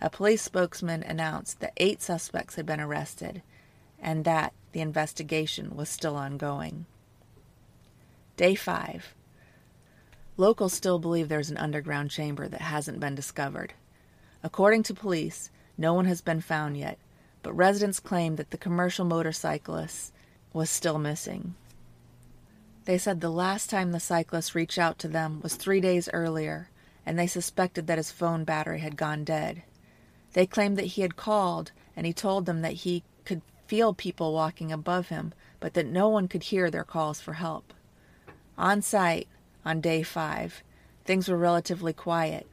A 0.00 0.10
police 0.10 0.42
spokesman 0.42 1.02
announced 1.02 1.60
that 1.60 1.72
eight 1.76 2.02
suspects 2.02 2.56
had 2.56 2.66
been 2.66 2.80
arrested 2.80 3.42
and 3.98 4.24
that 4.24 4.52
the 4.72 4.80
investigation 4.80 5.74
was 5.76 5.88
still 5.88 6.16
ongoing. 6.16 6.84
Day 8.36 8.56
5. 8.56 9.14
Locals 10.36 10.72
still 10.72 10.98
believe 10.98 11.28
there's 11.28 11.50
an 11.50 11.56
underground 11.56 12.10
chamber 12.10 12.48
that 12.48 12.62
hasn't 12.62 12.98
been 12.98 13.14
discovered. 13.14 13.74
According 14.42 14.82
to 14.84 14.94
police, 14.94 15.50
no 15.78 15.94
one 15.94 16.06
has 16.06 16.20
been 16.20 16.40
found 16.40 16.76
yet, 16.76 16.98
but 17.44 17.52
residents 17.52 18.00
claim 18.00 18.34
that 18.34 18.50
the 18.50 18.58
commercial 18.58 19.04
motorcyclist 19.04 20.12
was 20.52 20.68
still 20.68 20.98
missing. 20.98 21.54
They 22.86 22.98
said 22.98 23.20
the 23.20 23.30
last 23.30 23.70
time 23.70 23.92
the 23.92 24.00
cyclist 24.00 24.56
reached 24.56 24.78
out 24.78 24.98
to 24.98 25.08
them 25.08 25.38
was 25.40 25.54
three 25.54 25.80
days 25.80 26.08
earlier, 26.12 26.70
and 27.06 27.16
they 27.16 27.28
suspected 27.28 27.86
that 27.86 27.98
his 27.98 28.10
phone 28.10 28.42
battery 28.42 28.80
had 28.80 28.96
gone 28.96 29.22
dead. 29.22 29.62
They 30.32 30.44
claimed 30.44 30.76
that 30.78 30.86
he 30.86 31.02
had 31.02 31.14
called 31.14 31.70
and 31.94 32.04
he 32.04 32.12
told 32.12 32.46
them 32.46 32.62
that 32.62 32.72
he 32.72 33.04
could 33.24 33.42
feel 33.68 33.94
people 33.94 34.32
walking 34.32 34.72
above 34.72 35.06
him, 35.06 35.32
but 35.60 35.74
that 35.74 35.86
no 35.86 36.08
one 36.08 36.26
could 36.26 36.42
hear 36.42 36.68
their 36.68 36.82
calls 36.82 37.20
for 37.20 37.34
help. 37.34 37.72
On 38.56 38.82
site, 38.82 39.28
on 39.64 39.80
day 39.80 40.02
five, 40.02 40.62
things 41.04 41.28
were 41.28 41.36
relatively 41.36 41.92
quiet. 41.92 42.46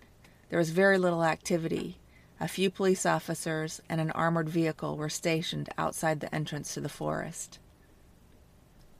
There 0.50 0.60
was 0.60 0.72
very 0.72 0.98
little 0.98 1.24
activity. 1.24 1.98
A 2.40 2.48
few 2.48 2.70
police 2.72 3.06
officers 3.06 3.82
and 3.88 4.02
an 4.02 4.12
armored 4.12 4.50
vehicle 4.50 4.98
were 4.98 5.10
stationed 5.10 5.70
outside 5.78 6.20
the 6.20 6.34
entrance 6.34 6.74
to 6.74 6.82
the 6.82 6.90
forest. 6.90 7.60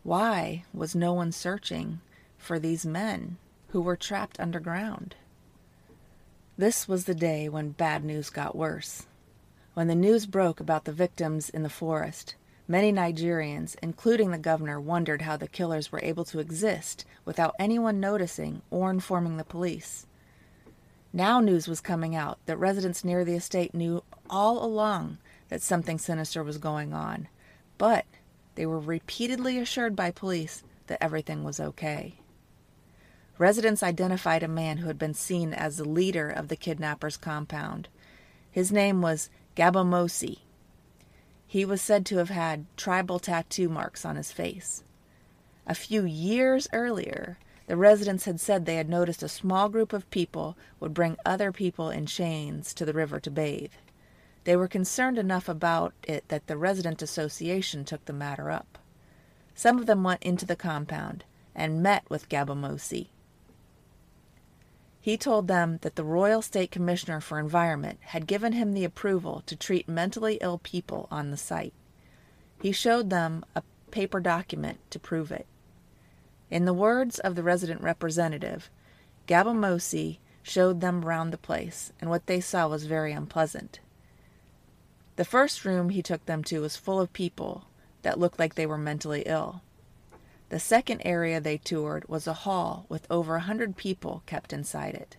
Why 0.04 0.64
was 0.74 0.96
no 0.96 1.14
one 1.14 1.32
searching 1.32 2.02
for 2.38 2.60
these 2.60 2.86
men 2.86 3.38
who 3.70 3.82
were 3.82 3.96
trapped 3.96 4.40
underground? 4.40 5.16
This 6.58 6.88
was 6.88 7.06
the 7.06 7.16
day 7.16 7.50
when 7.50 7.72
bad 7.72 8.04
news 8.04 8.30
got 8.30 8.56
worse. 8.56 9.08
When 9.74 9.88
the 9.88 9.96
news 9.96 10.26
broke 10.26 10.60
about 10.60 10.86
the 10.86 10.92
victims 10.92 11.50
in 11.50 11.64
the 11.64 11.70
forest, 11.70 12.36
many 12.72 12.92
Nigerians, 12.92 13.76
including 13.84 14.32
the 14.32 14.38
governor, 14.38 14.80
wondered 14.80 15.24
how 15.24 15.36
the 15.36 15.48
killers 15.48 15.92
were 15.92 16.00
able 16.02 16.24
to 16.26 16.40
exist 16.40 17.06
without 17.26 17.54
anyone 17.60 18.00
noticing 18.00 18.62
or 18.72 18.90
informing 18.90 19.38
the 19.38 19.44
police. 19.44 20.08
Now 21.14 21.42
news 21.42 21.68
was 21.68 21.82
coming 21.82 22.16
out 22.16 22.40
that 22.46 22.58
residents 22.58 23.04
near 23.04 23.26
the 23.26 23.36
estate 23.36 23.76
knew 23.76 24.04
all 24.30 24.64
along 24.64 25.18
that 25.50 25.62
something 25.62 26.00
sinister 26.00 26.44
was 26.44 26.58
going 26.58 26.94
on, 26.94 27.28
but 27.78 28.06
they 28.56 28.66
were 28.66 28.80
repeatedly 28.80 29.60
assured 29.60 29.96
by 29.96 30.10
police 30.10 30.64
that 30.88 31.04
everything 31.04 31.44
was 31.44 31.60
okay. 31.60 32.16
Residents 33.38 33.84
identified 33.84 34.44
a 34.44 34.48
man 34.48 34.78
who 34.78 34.88
had 34.88 34.98
been 34.98 35.14
seen 35.14 35.54
as 35.54 35.76
the 35.76 35.84
leader 35.84 36.30
of 36.30 36.48
the 36.48 36.56
kidnappers' 36.56 37.18
compound. 37.18 37.90
His 38.50 38.72
name 38.72 39.02
was 39.02 39.30
Gabamosi. 39.58 40.40
He 41.52 41.66
was 41.66 41.82
said 41.82 42.06
to 42.06 42.16
have 42.16 42.30
had 42.30 42.66
tribal 42.78 43.20
tattoo 43.20 43.68
marks 43.68 44.06
on 44.06 44.16
his 44.16 44.32
face. 44.32 44.84
A 45.68 45.76
few 45.76 46.06
years 46.06 46.70
earlier, 46.72 47.40
the 47.68 47.76
residents 47.76 48.24
had 48.24 48.40
said 48.40 48.66
they 48.66 48.78
had 48.78 48.88
noticed 48.88 49.22
a 49.22 49.28
small 49.28 49.68
group 49.68 49.92
of 49.92 50.10
people 50.12 50.56
would 50.80 50.94
bring 50.94 51.18
other 51.26 51.52
people 51.52 51.90
in 51.90 52.06
chains 52.06 52.74
to 52.76 52.86
the 52.86 52.94
river 52.94 53.20
to 53.20 53.30
bathe. 53.30 53.74
They 54.46 54.56
were 54.56 54.70
concerned 54.70 55.18
enough 55.18 55.50
about 55.50 55.94
it 56.04 56.26
that 56.30 56.48
the 56.48 56.56
resident 56.56 57.02
association 57.02 57.84
took 57.84 58.06
the 58.06 58.14
matter 58.14 58.50
up. 58.50 58.78
Some 59.54 59.78
of 59.78 59.88
them 59.88 60.06
went 60.06 60.24
into 60.24 60.46
the 60.46 60.56
compound 60.56 61.26
and 61.54 61.84
met 61.84 62.10
with 62.10 62.30
Gabamosi. 62.30 63.08
He 65.02 65.18
told 65.18 65.48
them 65.48 65.80
that 65.82 65.96
the 65.96 66.06
Oyo 66.06 66.44
State 66.44 66.70
Commissioner 66.70 67.20
for 67.20 67.40
Environment 67.40 67.98
had 68.02 68.28
given 68.28 68.54
him 68.54 68.74
the 68.74 68.86
approval 68.86 69.42
to 69.48 69.56
treat 69.56 69.90
mentally 69.90 70.38
ill 70.42 70.60
people 70.60 71.08
on 71.10 71.32
the 71.32 71.38
site. 71.38 71.74
He 72.62 72.72
showed 72.72 73.10
them 73.10 73.44
a 73.56 73.64
paper 73.90 74.20
document 74.20 74.78
to 74.92 75.00
prove 75.00 75.32
it. 75.32 75.48
In 76.52 76.66
the 76.66 76.74
words 76.74 77.18
of 77.18 77.34
the 77.34 77.42
resident 77.42 77.82
representative, 77.82 78.70
Gabamosi 79.28 80.20
showed 80.44 80.82
them 80.82 81.04
around 81.04 81.32
the 81.32 81.38
place, 81.38 81.92
and 82.00 82.10
what 82.10 82.28
they 82.28 82.40
saw 82.40 82.68
was 82.68 82.86
very 82.86 83.12
unpleasant. 83.12 83.80
The 85.16 85.26
first 85.26 85.66
room 85.66 85.90
he 85.90 86.04
took 86.04 86.26
them 86.26 86.44
to 86.46 86.62
was 86.62 86.78
full 86.78 87.00
of 87.00 87.12
people 87.14 87.66
that 88.04 88.20
looked 88.20 88.38
like 88.38 88.54
they 88.54 88.66
were 88.68 88.78
mentally 88.78 89.24
ill. 89.26 89.62
The 90.52 90.60
second 90.60 91.02
area 91.06 91.40
they 91.40 91.58
toured 91.58 92.10
was 92.10 92.28
a 92.28 92.34
hall 92.44 92.86
with 92.90 93.08
over 93.10 93.38
a 93.38 93.40
hundred 93.40 93.78
people 93.78 94.22
kept 94.26 94.52
inside 94.52 94.96
it. 94.96 95.16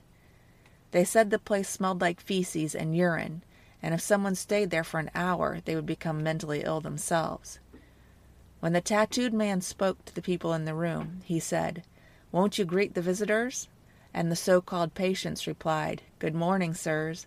They 0.90 1.04
said 1.04 1.30
the 1.30 1.38
place 1.38 1.70
smelled 1.70 2.02
like 2.02 2.20
feces 2.20 2.74
and 2.74 2.94
urine, 2.94 3.42
and 3.82 3.94
if 3.94 4.02
someone 4.02 4.34
stayed 4.34 4.68
there 4.68 4.84
for 4.84 5.00
an 5.00 5.10
hour, 5.14 5.60
they 5.64 5.74
would 5.74 5.86
become 5.86 6.22
mentally 6.22 6.64
ill 6.64 6.82
themselves. 6.82 7.60
When 8.60 8.74
the 8.74 8.82
tattooed 8.82 9.32
man 9.32 9.62
spoke 9.62 10.04
to 10.04 10.14
the 10.14 10.20
people 10.20 10.52
in 10.52 10.66
the 10.66 10.74
room, 10.74 11.22
he 11.24 11.40
said, 11.40 11.82
Won't 12.30 12.58
you 12.58 12.66
greet 12.66 12.92
the 12.92 13.00
visitors? 13.00 13.68
And 14.12 14.30
the 14.30 14.36
so 14.36 14.60
called 14.60 14.92
patients 14.92 15.46
replied, 15.46 16.02
Good 16.18 16.34
morning, 16.34 16.74
sirs. 16.74 17.26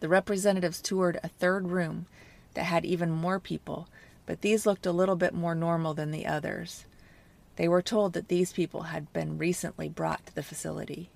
The 0.00 0.10
representatives 0.10 0.82
toured 0.82 1.18
a 1.22 1.28
third 1.28 1.68
room 1.70 2.04
that 2.52 2.64
had 2.64 2.84
even 2.84 3.10
more 3.10 3.40
people 3.40 3.88
but 4.30 4.42
these 4.42 4.64
looked 4.64 4.86
a 4.86 4.92
little 4.92 5.16
bit 5.16 5.34
more 5.34 5.56
normal 5.56 5.92
than 5.92 6.12
the 6.12 6.24
others. 6.24 6.84
They 7.56 7.66
were 7.66 7.82
told 7.82 8.12
that 8.12 8.28
these 8.28 8.52
people 8.52 8.82
had 8.82 9.12
been 9.12 9.38
recently 9.38 9.88
brought 9.88 10.24
to 10.26 10.34
the 10.36 10.44
facility. 10.44 11.10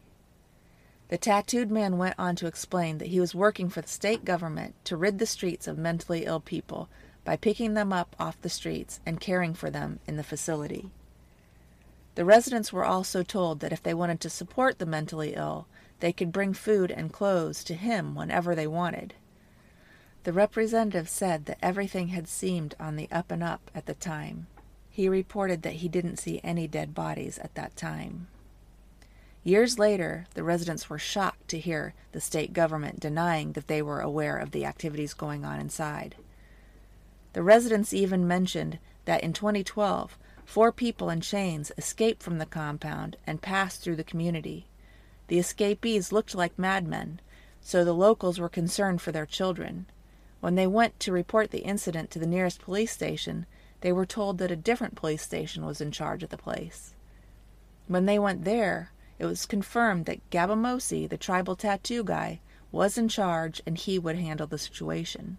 The 1.10 1.16
tattooed 1.16 1.70
man 1.70 1.96
went 1.96 2.16
on 2.18 2.34
to 2.34 2.48
explain 2.48 2.98
that 2.98 3.10
he 3.10 3.20
was 3.20 3.32
working 3.32 3.68
for 3.68 3.80
the 3.80 3.86
state 3.86 4.24
government 4.24 4.74
to 4.86 4.96
rid 4.96 5.20
the 5.20 5.26
streets 5.26 5.68
of 5.68 5.78
mentally 5.78 6.24
ill 6.24 6.40
people 6.40 6.88
by 7.22 7.36
picking 7.36 7.74
them 7.74 7.92
up 7.92 8.16
off 8.18 8.42
the 8.42 8.48
streets 8.48 8.98
and 9.06 9.20
caring 9.20 9.54
for 9.54 9.70
them 9.70 10.00
in 10.08 10.16
the 10.16 10.24
facility. 10.24 10.90
The 12.16 12.24
residents 12.24 12.72
were 12.72 12.84
also 12.84 13.22
told 13.22 13.60
that 13.60 13.72
if 13.72 13.80
they 13.80 13.94
wanted 13.94 14.18
to 14.22 14.28
support 14.28 14.80
the 14.80 14.86
mentally 14.86 15.34
ill, 15.34 15.68
they 16.00 16.12
could 16.12 16.32
bring 16.32 16.52
food 16.52 16.90
and 16.90 17.12
clothes 17.12 17.62
to 17.62 17.74
him 17.74 18.16
whenever 18.16 18.56
they 18.56 18.66
wanted. 18.66 19.14
The 20.24 20.32
representative 20.32 21.10
said 21.10 21.44
that 21.44 21.58
everything 21.60 22.08
had 22.08 22.28
seemed 22.28 22.74
on 22.80 22.96
the 22.96 23.08
up 23.12 23.30
and 23.30 23.42
up 23.42 23.70
at 23.74 23.84
the 23.84 23.92
time. 23.92 24.46
He 24.88 25.06
reported 25.06 25.60
that 25.62 25.74
he 25.74 25.88
didn't 25.88 26.16
see 26.16 26.40
any 26.42 26.66
dead 26.66 26.94
bodies 26.94 27.38
at 27.38 27.54
that 27.56 27.76
time. 27.76 28.28
Years 29.42 29.78
later, 29.78 30.24
the 30.32 30.42
residents 30.42 30.88
were 30.88 30.98
shocked 30.98 31.48
to 31.48 31.58
hear 31.58 31.92
the 32.12 32.22
state 32.22 32.54
government 32.54 33.00
denying 33.00 33.52
that 33.52 33.68
they 33.68 33.82
were 33.82 34.00
aware 34.00 34.38
of 34.38 34.52
the 34.52 34.64
activities 34.64 35.12
going 35.12 35.44
on 35.44 35.60
inside. 35.60 36.14
The 37.34 37.42
residents 37.42 37.92
even 37.92 38.26
mentioned 38.26 38.78
that 39.04 39.22
in 39.22 39.34
2012, 39.34 40.16
four 40.46 40.72
people 40.72 41.10
in 41.10 41.20
chains 41.20 41.70
escaped 41.76 42.22
from 42.22 42.38
the 42.38 42.46
compound 42.46 43.18
and 43.26 43.42
passed 43.42 43.82
through 43.82 43.96
the 43.96 44.04
community. 44.04 44.68
The 45.28 45.38
escapees 45.38 46.12
looked 46.12 46.34
like 46.34 46.58
madmen, 46.58 47.20
so 47.60 47.84
the 47.84 47.92
locals 47.92 48.38
were 48.38 48.48
concerned 48.48 49.02
for 49.02 49.12
their 49.12 49.26
children. 49.26 49.84
When 50.44 50.56
they 50.56 50.66
went 50.66 51.00
to 51.00 51.10
report 51.10 51.52
the 51.52 51.64
incident 51.64 52.10
to 52.10 52.18
the 52.18 52.26
nearest 52.26 52.60
police 52.60 52.92
station, 52.92 53.46
they 53.80 53.92
were 53.92 54.04
told 54.04 54.36
that 54.36 54.50
a 54.50 54.56
different 54.56 54.94
police 54.94 55.22
station 55.22 55.64
was 55.64 55.80
in 55.80 55.90
charge 55.90 56.22
of 56.22 56.28
the 56.28 56.36
place. 56.36 56.92
When 57.86 58.04
they 58.04 58.18
went 58.18 58.44
there, 58.44 58.92
it 59.18 59.24
was 59.24 59.46
confirmed 59.46 60.04
that 60.04 60.28
Gabamosi, 60.28 61.08
the 61.08 61.16
tribal 61.16 61.56
tattoo 61.56 62.04
guy, 62.04 62.40
was 62.70 62.98
in 62.98 63.08
charge 63.08 63.62
and 63.64 63.78
he 63.78 63.98
would 63.98 64.16
handle 64.16 64.46
the 64.46 64.58
situation. 64.58 65.38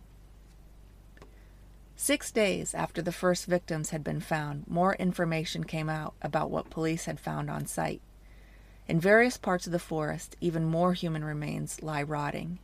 Six 1.96 2.32
days 2.32 2.74
after 2.74 3.04
the 3.04 3.12
first 3.12 3.46
victims 3.46 3.92
had 3.92 4.04
been 4.04 4.22
found, 4.22 4.68
more 4.68 4.96
information 4.96 5.66
came 5.66 5.88
out 5.88 6.16
about 6.24 6.50
what 6.50 6.72
police 6.72 7.06
had 7.06 7.20
found 7.20 7.52
on 7.52 7.68
site. 7.68 8.02
In 8.88 9.00
various 9.00 9.38
parts 9.38 9.68
of 9.68 9.72
the 9.72 9.78
forest, 9.78 10.36
even 10.42 10.66
more 10.66 10.94
human 10.94 11.24
remains 11.24 11.84
lie 11.84 12.02
rotting. 12.02 12.58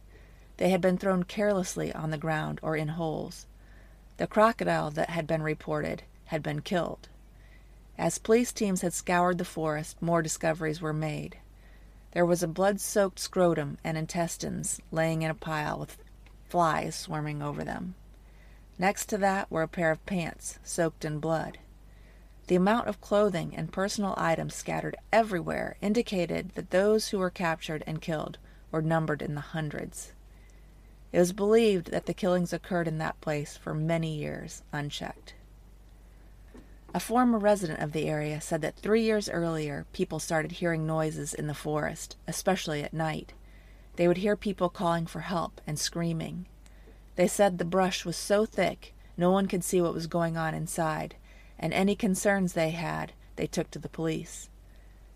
They 0.58 0.70
had 0.70 0.82
been 0.82 0.98
thrown 0.98 1.24
carelessly 1.24 1.94
on 1.94 2.12
the 2.12 2.18
ground 2.18 2.60
or 2.62 2.76
in 2.76 2.90
holes. 2.90 3.48
The 4.18 4.28
crocodile 4.28 4.92
that 4.92 5.10
had 5.10 5.26
been 5.26 5.42
reported 5.42 6.04
had 6.26 6.44
been 6.44 6.62
killed. 6.62 7.10
As 7.98 8.18
police 8.18 8.52
teams 8.52 8.82
had 8.82 8.94
scoured 8.94 9.38
the 9.38 9.46
forest, 9.46 10.02
more 10.02 10.22
discoveries 10.22 10.82
were 10.82 10.94
made. 10.94 11.38
There 12.12 12.26
was 12.26 12.44
a 12.44 12.48
blood 12.48 12.82
soaked 12.82 13.20
scrotum 13.20 13.78
and 13.84 13.98
intestines 13.98 14.82
laying 14.92 15.22
in 15.22 15.32
a 15.32 15.36
pile 15.36 15.80
with 15.80 15.98
flies 16.50 16.96
swarming 16.96 17.42
over 17.42 17.64
them. 17.64 17.96
Next 18.78 19.06
to 19.08 19.18
that 19.20 19.50
were 19.50 19.62
a 19.62 19.68
pair 19.68 19.92
of 19.92 20.06
pants 20.06 20.60
soaked 20.64 21.06
in 21.06 21.20
blood. 21.20 21.60
The 22.48 22.56
amount 22.56 22.88
of 22.88 23.00
clothing 23.00 23.56
and 23.56 23.72
personal 23.72 24.14
items 24.18 24.56
scattered 24.56 24.98
everywhere 25.14 25.78
indicated 25.82 26.52
that 26.56 26.72
those 26.72 27.10
who 27.10 27.20
were 27.20 27.30
captured 27.30 27.84
and 27.88 28.02
killed 28.02 28.38
were 28.72 28.82
numbered 28.82 29.22
in 29.22 29.36
the 29.36 29.42
hundreds. 29.42 30.14
It 31.12 31.20
was 31.20 31.34
believed 31.34 31.92
that 31.92 32.06
the 32.06 32.14
killings 32.14 32.54
occurred 32.54 32.88
in 32.88 32.98
that 33.00 33.20
place 33.20 33.58
for 33.58 33.74
many 33.74 34.16
years 34.16 34.64
unchecked. 34.72 35.34
A 36.94 37.00
former 37.00 37.38
resident 37.38 37.80
of 37.80 37.92
the 37.92 38.08
area 38.08 38.42
said 38.42 38.62
that 38.62 38.76
three 38.76 39.02
years 39.02 39.30
earlier, 39.30 39.86
people 39.94 40.20
started 40.20 40.54
hearing 40.54 40.86
noises 40.86 41.34
in 41.34 41.48
the 41.48 41.54
forest, 41.54 42.18
especially 42.28 42.84
at 42.84 42.94
night. 42.94 43.34
They 43.96 44.08
would 44.08 44.18
hear 44.18 44.36
people 44.36 44.70
calling 44.70 45.06
for 45.06 45.22
help 45.22 45.62
and 45.68 45.78
screaming. 45.78 46.48
They 47.16 47.28
said 47.28 47.58
the 47.58 47.66
brush 47.66 48.06
was 48.06 48.18
so 48.18 48.46
thick 48.46 48.94
no 49.18 49.32
one 49.32 49.48
could 49.48 49.64
see 49.64 49.82
what 49.82 49.94
was 49.94 50.08
going 50.08 50.38
on 50.38 50.54
inside, 50.54 51.16
and 51.60 51.74
any 51.74 51.96
concerns 51.96 52.54
they 52.54 52.72
had 52.72 53.14
they 53.36 53.48
took 53.48 53.70
to 53.72 53.80
the 53.80 53.90
police. 53.90 54.50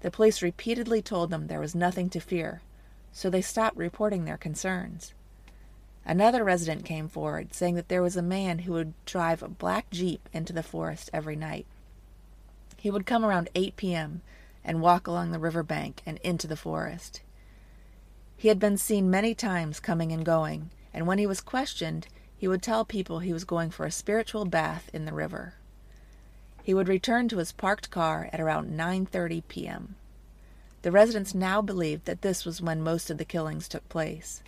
The 0.01 0.11
police 0.11 0.41
repeatedly 0.41 1.01
told 1.01 1.29
them 1.29 1.47
there 1.47 1.59
was 1.59 1.73
nothing 1.73 2.09
to 2.11 2.19
fear, 2.19 2.61
so 3.11 3.29
they 3.29 3.41
stopped 3.41 3.77
reporting 3.77 4.25
their 4.25 4.37
concerns. 4.37 5.13
Another 6.05 6.43
resident 6.43 6.85
came 6.85 7.07
forward 7.07 7.53
saying 7.53 7.75
that 7.75 7.89
there 7.89 8.03
was 8.03 8.15
a 8.15 8.21
man 8.21 8.59
who 8.59 8.73
would 8.73 8.93
drive 9.05 9.41
a 9.41 9.47
black 9.47 9.89
Jeep 9.89 10.29
into 10.31 10.53
the 10.53 10.61
forest 10.61 11.09
every 11.11 11.35
night. 11.35 11.65
He 12.77 12.91
would 12.91 13.07
come 13.07 13.25
around 13.25 13.49
8 13.55 13.75
p.m. 13.75 14.21
and 14.63 14.81
walk 14.81 15.07
along 15.07 15.31
the 15.31 15.39
river 15.39 15.63
bank 15.63 16.03
and 16.05 16.19
into 16.19 16.45
the 16.45 16.55
forest. 16.55 17.21
He 18.37 18.49
had 18.49 18.59
been 18.59 18.77
seen 18.77 19.09
many 19.09 19.33
times 19.33 19.79
coming 19.79 20.11
and 20.11 20.23
going, 20.23 20.69
and 20.93 21.07
when 21.07 21.17
he 21.17 21.25
was 21.25 21.41
questioned, 21.41 22.07
he 22.37 22.47
would 22.47 22.61
tell 22.61 22.85
people 22.85 23.19
he 23.19 23.33
was 23.33 23.43
going 23.43 23.71
for 23.71 23.87
a 23.87 23.91
spiritual 23.91 24.45
bath 24.45 24.89
in 24.93 25.05
the 25.05 25.13
river. 25.13 25.55
He 26.61 26.73
would 26.73 26.87
return 26.87 27.27
to 27.29 27.37
his 27.37 27.51
parked 27.51 27.89
car 27.89 28.29
at 28.31 28.39
around 28.39 28.77
9:30 28.77 29.43
p.m. 29.47 29.95
The 30.83 30.91
residents 30.91 31.33
now 31.33 31.63
believed 31.63 32.05
that 32.05 32.21
this 32.21 32.45
was 32.45 32.61
when 32.61 32.83
most 32.83 33.09
of 33.09 33.17
the 33.17 33.25
killings 33.25 33.67
took 33.67 33.87
place. 33.89 34.43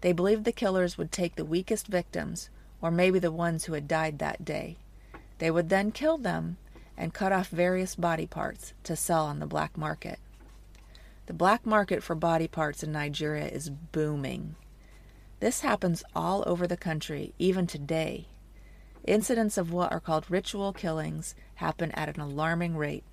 They 0.00 0.12
believed 0.12 0.44
the 0.44 0.52
killers 0.52 0.96
would 0.96 1.12
take 1.12 1.36
the 1.36 1.44
weakest 1.44 1.86
victims, 1.86 2.48
or 2.80 2.90
maybe 2.90 3.18
the 3.18 3.30
ones 3.30 3.64
who 3.64 3.74
had 3.74 3.86
died 3.86 4.18
that 4.18 4.44
day. 4.44 4.78
They 5.38 5.50
would 5.50 5.68
then 5.68 5.92
kill 5.92 6.18
them 6.18 6.56
and 6.96 7.14
cut 7.14 7.32
off 7.32 7.48
various 7.48 7.94
body 7.94 8.26
parts 8.26 8.72
to 8.84 8.96
sell 8.96 9.26
on 9.26 9.38
the 9.38 9.46
black 9.46 9.76
market. 9.76 10.18
The 11.26 11.32
black 11.32 11.64
market 11.64 12.02
for 12.02 12.14
body 12.14 12.48
parts 12.48 12.82
in 12.82 12.92
Nigeria 12.92 13.46
is 13.46 13.70
booming. 13.70 14.56
This 15.40 15.60
happens 15.60 16.02
all 16.14 16.44
over 16.46 16.66
the 16.66 16.76
country, 16.76 17.32
even 17.38 17.66
today. 17.66 18.26
Incidents 19.06 19.56
of 19.56 19.72
what 19.72 19.92
are 19.92 20.00
called 20.00 20.30
ritual 20.30 20.72
killings 20.72 21.34
happen 21.54 21.90
at 21.92 22.14
an 22.14 22.20
alarming 22.20 22.76
rate. 22.76 23.04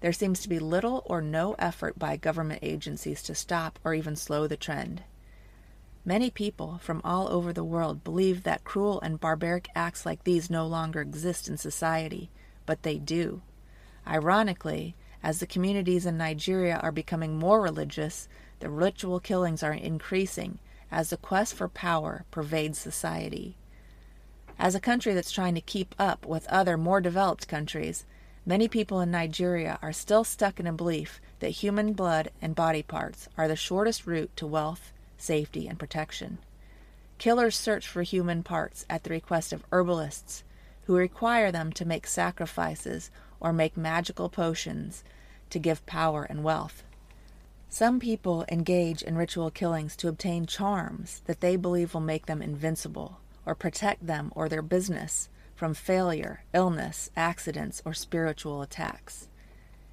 There 0.00 0.12
seems 0.12 0.40
to 0.40 0.48
be 0.48 0.58
little 0.58 1.02
or 1.06 1.20
no 1.22 1.54
effort 1.58 1.98
by 1.98 2.16
government 2.16 2.60
agencies 2.62 3.22
to 3.24 3.34
stop 3.34 3.78
or 3.84 3.94
even 3.94 4.16
slow 4.16 4.46
the 4.46 4.56
trend. 4.56 5.02
Many 6.06 6.30
people 6.30 6.78
from 6.82 7.00
all 7.02 7.28
over 7.32 7.52
the 7.52 7.64
world 7.64 8.04
believe 8.04 8.42
that 8.42 8.62
cruel 8.62 9.00
and 9.00 9.18
barbaric 9.18 9.68
acts 9.74 10.04
like 10.04 10.24
these 10.24 10.50
no 10.50 10.66
longer 10.66 11.00
exist 11.00 11.48
in 11.48 11.56
society, 11.56 12.30
but 12.66 12.82
they 12.82 12.98
do. 12.98 13.40
Ironically, 14.06 14.94
as 15.22 15.40
the 15.40 15.46
communities 15.46 16.04
in 16.04 16.18
Nigeria 16.18 16.76
are 16.82 16.92
becoming 16.92 17.38
more 17.38 17.62
religious, 17.62 18.28
the 18.60 18.68
ritual 18.68 19.18
killings 19.18 19.62
are 19.62 19.72
increasing 19.72 20.58
as 20.90 21.08
the 21.08 21.16
quest 21.16 21.54
for 21.54 21.68
power 21.68 22.26
pervades 22.30 22.78
society. 22.78 23.56
As 24.58 24.74
a 24.74 24.80
country 24.80 25.14
that's 25.14 25.32
trying 25.32 25.54
to 25.54 25.62
keep 25.62 25.94
up 25.98 26.26
with 26.26 26.46
other 26.48 26.76
more 26.76 27.00
developed 27.00 27.48
countries, 27.48 28.04
many 28.44 28.68
people 28.68 29.00
in 29.00 29.10
Nigeria 29.10 29.78
are 29.80 29.92
still 29.92 30.22
stuck 30.22 30.60
in 30.60 30.66
a 30.66 30.72
belief 30.72 31.18
that 31.40 31.48
human 31.48 31.94
blood 31.94 32.30
and 32.42 32.54
body 32.54 32.82
parts 32.82 33.26
are 33.38 33.48
the 33.48 33.56
shortest 33.56 34.06
route 34.06 34.30
to 34.36 34.46
wealth, 34.46 34.92
safety, 35.16 35.66
and 35.68 35.78
protection. 35.78 36.38
Killers 37.18 37.56
search 37.56 37.86
for 37.86 38.02
human 38.02 38.42
parts 38.42 38.84
at 38.90 39.04
the 39.04 39.10
request 39.10 39.52
of 39.52 39.64
herbalists, 39.72 40.44
who 40.86 40.96
require 40.96 41.50
them 41.50 41.72
to 41.72 41.84
make 41.84 42.06
sacrifices 42.06 43.10
or 43.40 43.52
make 43.52 43.76
magical 43.76 44.28
potions 44.28 45.04
to 45.50 45.58
give 45.58 45.86
power 45.86 46.24
and 46.24 46.44
wealth. 46.44 46.82
Some 47.68 47.98
people 47.98 48.44
engage 48.48 49.02
in 49.02 49.16
ritual 49.16 49.50
killings 49.50 49.96
to 49.96 50.08
obtain 50.08 50.46
charms 50.46 51.22
that 51.26 51.40
they 51.40 51.56
believe 51.56 51.94
will 51.94 52.00
make 52.00 52.26
them 52.26 52.42
invincible 52.42 53.18
or 53.46 53.54
protect 53.54 54.06
them 54.06 54.32
or 54.34 54.48
their 54.48 54.62
business 54.62 55.28
from 55.54 55.74
failure, 55.74 56.44
illness, 56.52 57.10
accidents, 57.16 57.82
or 57.84 57.94
spiritual 57.94 58.62
attacks. 58.62 59.28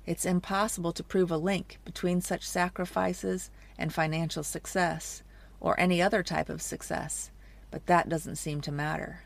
It's 0.05 0.25
impossible 0.25 0.91
to 0.93 1.03
prove 1.03 1.31
a 1.31 1.37
link 1.37 1.79
between 1.85 2.21
such 2.21 2.47
sacrifices 2.47 3.49
and 3.81 3.93
financial 3.93 4.43
success 4.43 5.23
or 5.59 5.79
any 5.79 6.01
other 6.01 6.23
type 6.23 6.49
of 6.49 6.61
success, 6.61 7.31
but 7.69 7.85
that 7.87 8.07
doesn't 8.07 8.35
seem 8.37 8.61
to 8.61 8.71
matter. 8.71 9.23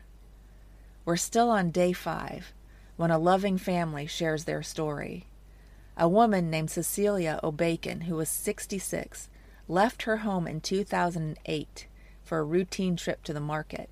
We're 1.04 1.16
still 1.16 1.50
on 1.50 1.70
day 1.70 1.92
five 1.92 2.52
when 2.96 3.10
a 3.10 3.18
loving 3.18 3.58
family 3.58 4.06
shares 4.06 4.44
their 4.44 4.62
story. 4.62 5.26
A 5.96 6.08
woman 6.08 6.50
named 6.50 6.70
Cecilia 6.70 7.38
O'Bacon, 7.42 8.02
who 8.02 8.16
was 8.16 8.28
66, 8.28 9.28
left 9.68 10.02
her 10.02 10.18
home 10.18 10.46
in 10.46 10.60
2008 10.60 11.86
for 12.22 12.38
a 12.38 12.44
routine 12.44 12.96
trip 12.96 13.22
to 13.24 13.32
the 13.32 13.40
market. 13.40 13.88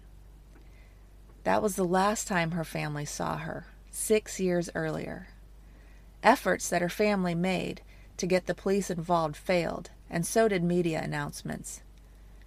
That 1.44 1.62
was 1.62 1.76
the 1.76 1.84
last 1.84 2.26
time 2.26 2.52
her 2.52 2.64
family 2.64 3.04
saw 3.04 3.36
her, 3.36 3.66
six 3.90 4.40
years 4.40 4.70
earlier. 4.74 5.28
Efforts 6.22 6.68
that 6.70 6.82
her 6.82 6.88
family 6.88 7.34
made 7.34 7.82
to 8.16 8.26
get 8.26 8.46
the 8.46 8.54
police 8.54 8.90
involved 8.90 9.36
failed, 9.36 9.90
and 10.08 10.26
so 10.26 10.48
did 10.48 10.62
media 10.62 11.00
announcements. 11.02 11.82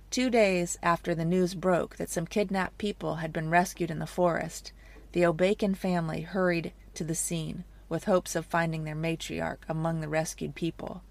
Two 0.10 0.30
days 0.30 0.78
after 0.82 1.14
the 1.14 1.26
news 1.26 1.54
broke 1.54 1.98
that 1.98 2.10
some 2.10 2.26
kidnapped 2.26 2.78
people 2.78 3.16
had 3.16 3.34
been 3.34 3.50
rescued 3.50 3.92
in 3.92 4.00
the 4.00 4.08
forest, 4.08 4.72
the 5.12 5.26
O'Bacon 5.26 5.76
family 5.76 6.22
hurried 6.22 6.72
to 6.94 7.04
the 7.04 7.16
scene 7.16 7.66
with 7.90 8.06
hopes 8.06 8.36
of 8.36 8.46
finding 8.46 8.84
their 8.84 8.96
matriarch 8.96 9.60
among 9.68 10.00
the 10.00 10.08
rescued 10.08 10.56
people. 10.56 11.04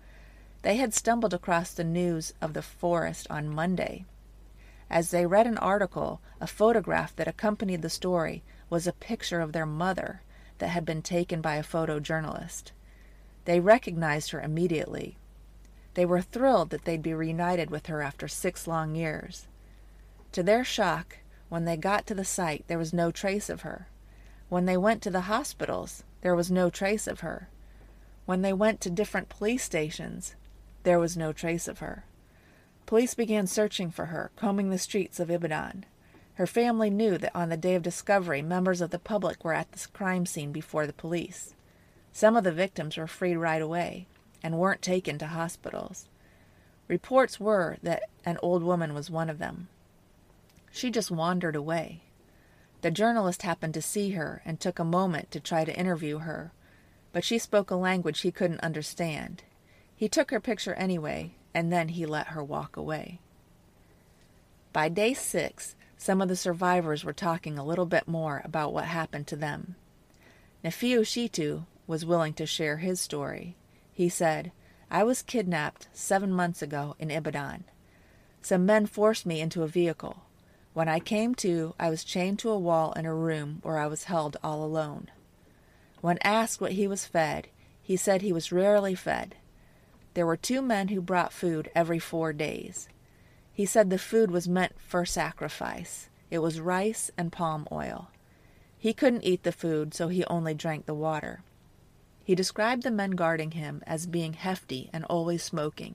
They 0.63 0.77
had 0.77 0.95
stumbled 0.95 1.35
across 1.35 1.73
the 1.73 1.85
news 1.85 2.33
of 2.41 2.55
the 2.55 2.63
forest 2.63 3.27
on 3.31 3.49
Monday. 3.49 4.05
As 4.89 5.11
they 5.11 5.27
read 5.27 5.47
an 5.47 5.59
article, 5.59 6.21
a 6.41 6.47
photograph 6.47 7.15
that 7.17 7.29
accompanied 7.29 7.83
the 7.83 7.91
story 7.91 8.43
was 8.71 8.87
a 8.87 8.93
picture 8.93 9.41
of 9.41 9.53
their 9.53 9.67
mother 9.67 10.23
that 10.59 10.69
had 10.69 10.85
been 10.85 11.03
taken 11.03 11.41
by 11.41 11.57
a 11.57 11.63
photojournalist. 11.63 12.73
They 13.47 13.61
recognized 13.61 14.33
her 14.33 14.41
immediately. 14.41 15.17
They 15.95 16.05
were 16.05 16.21
thrilled 16.21 16.71
that 16.71 16.85
they'd 16.85 17.03
be 17.03 17.15
reunited 17.15 17.71
with 17.71 17.87
her 17.87 18.03
after 18.03 18.29
six 18.29 18.67
long 18.67 18.95
years. 18.95 19.47
To 20.33 20.43
their 20.43 20.63
shock, 20.63 21.19
when 21.49 21.65
they 21.65 21.77
got 21.77 22.07
to 22.09 22.15
the 22.15 22.25
site, 22.25 22.65
there 22.67 22.77
was 22.77 22.93
no 22.93 23.11
trace 23.11 23.49
of 23.49 23.63
her. 23.63 23.87
When 24.49 24.67
they 24.67 24.77
went 24.77 25.01
to 25.03 25.11
the 25.11 25.23
hospitals, 25.23 26.03
there 26.21 26.35
was 26.35 26.51
no 26.51 26.71
trace 26.71 27.07
of 27.07 27.21
her. 27.21 27.49
When 28.27 28.43
they 28.43 28.53
went 28.53 28.81
to 28.83 28.91
different 28.91 29.29
police 29.29 29.63
stations, 29.63 30.35
there 30.83 30.99
was 30.99 31.17
no 31.17 31.33
trace 31.33 31.67
of 31.69 31.79
her. 31.79 32.05
Police 32.85 33.15
began 33.15 33.47
searching 33.47 33.91
for 33.91 34.07
her, 34.07 34.31
combing 34.37 34.71
the 34.71 34.79
streets 34.79 35.19
of 35.19 35.31
Ibadan. 35.31 35.87
Her 36.35 36.47
family 36.47 36.91
knew 36.91 37.17
that 37.19 37.35
on 37.35 37.49
the 37.49 37.57
day 37.57 37.75
of 37.75 37.83
discovery, 37.83 38.43
members 38.43 38.81
of 38.81 38.91
the 38.91 38.99
public 38.99 39.45
were 39.45 39.55
at 39.55 39.73
the 39.73 39.87
crime 39.93 40.27
scene 40.27 40.53
before 40.53 40.87
the 40.87 40.93
police. 40.93 41.55
Some 42.17 42.35
of 42.35 42.45
the 42.45 42.51
victims 42.51 42.97
were 42.97 43.07
freed 43.07 43.37
right 43.37 43.61
away 43.61 44.07
and 44.43 44.57
weren't 44.57 44.81
taken 44.81 45.19
to 45.19 45.27
hospitals. 45.27 46.09
Reports 46.89 47.39
were 47.39 47.77
that 47.83 48.05
an 48.25 48.39
old 48.43 48.63
woman 48.63 48.95
was 48.95 49.11
one 49.11 49.29
of 49.29 49.37
them. 49.37 49.69
She 50.73 50.91
just 50.91 51.11
wandered 51.11 51.55
away. 51.55 52.01
The 52.81 52.91
journalist 52.91 53.43
happened 53.43 53.75
to 53.75 53.83
see 53.83 54.13
her 54.13 54.41
and 54.47 54.59
took 54.59 54.79
a 54.79 54.83
moment 54.83 55.31
to 55.33 55.41
try 55.41 55.67
to 55.67 55.79
interview 55.79 56.21
her, 56.21 56.53
but 57.13 57.23
she 57.23 57.37
spoke 57.37 57.71
a 57.71 57.77
language 57.77 58.21
he 58.21 58.33
couldn't 58.33 58.61
understand. 58.61 59.43
He 59.95 60.09
took 60.09 60.31
her 60.31 60.41
picture 60.41 60.73
anyway, 60.73 61.35
and 61.53 61.71
then 61.71 61.89
he 61.91 62.07
let 62.07 62.29
her 62.29 62.43
walk 62.43 62.79
away. 62.79 63.21
By 64.73 64.89
day 64.89 65.13
six, 65.13 65.75
Some 65.99 66.23
of 66.23 66.29
the 66.29 66.37
survivors 66.37 67.05
were 67.05 67.13
talking 67.13 67.59
a 67.59 67.65
little 67.65 67.85
bit 67.85 68.09
more 68.09 68.41
about 68.43 68.73
what 68.73 68.87
happened 68.87 69.27
to 69.27 69.37
them. 69.37 69.77
Nefiu 70.65 71.01
Shitu 71.01 71.65
was 71.87 72.05
willing 72.05 72.33
to 72.35 72.47
share 72.47 72.79
his 72.79 73.01
story. 73.01 73.57
He 73.93 74.09
said, 74.09 74.53
I 74.91 75.03
was 75.05 75.23
kidnapped 75.23 75.89
seven 75.93 76.33
months 76.33 76.63
ago 76.63 76.95
in 76.99 77.11
Ibadan. 77.11 77.65
Some 78.43 78.67
men 78.67 78.87
forced 78.87 79.27
me 79.27 79.41
into 79.41 79.63
a 79.63 79.69
vehicle. 79.69 80.23
When 80.75 80.89
I 80.89 81.01
came 81.01 81.35
to, 81.37 81.75
I 81.79 81.91
was 81.91 82.05
chained 82.05 82.39
to 82.41 82.51
a 82.51 82.59
wall 82.59 82.93
in 82.93 83.07
a 83.07 83.15
room 83.15 83.61
where 83.63 83.79
I 83.79 83.87
was 83.87 84.05
held 84.05 84.37
all 84.43 84.63
alone. 84.63 85.11
When 86.01 86.19
asked 86.23 86.61
what 86.61 86.73
he 86.73 86.87
was 86.87 87.07
fed, 87.07 87.49
he 87.83 87.97
said 87.97 88.23
he 88.23 88.33
was 88.33 88.53
rarely 88.53 88.95
fed. 88.95 89.37
There 90.15 90.27
were 90.27 90.37
two 90.37 90.63
men 90.63 90.89
who 90.89 91.01
brought 91.01 91.33
food 91.33 91.71
every 91.75 91.99
four 91.99 92.33
days. 92.33 92.89
He 93.53 93.65
said 93.65 93.91
the 93.91 93.99
food 93.99 94.31
was 94.31 94.47
meant 94.47 94.79
for 94.79 95.05
sacrifice. 95.05 96.09
It 96.31 96.39
was 96.39 96.61
rice 96.61 97.11
and 97.17 97.33
palm 97.33 97.67
oil. 97.73 98.11
He 98.79 98.93
couldn't 98.93 99.25
eat 99.25 99.43
the 99.43 99.53
food, 99.53 99.95
so 99.95 100.09
he 100.09 100.25
only 100.27 100.55
drank 100.55 100.87
the 100.87 100.95
water. 100.95 101.43
He 102.27 102.35
described 102.35 102.83
the 102.83 102.91
men 102.91 103.13
guarding 103.13 103.53
him 103.53 103.85
as 103.87 104.09
being 104.09 104.33
hefty 104.33 104.91
and 104.93 105.05
always 105.05 105.45
smoking. 105.45 105.95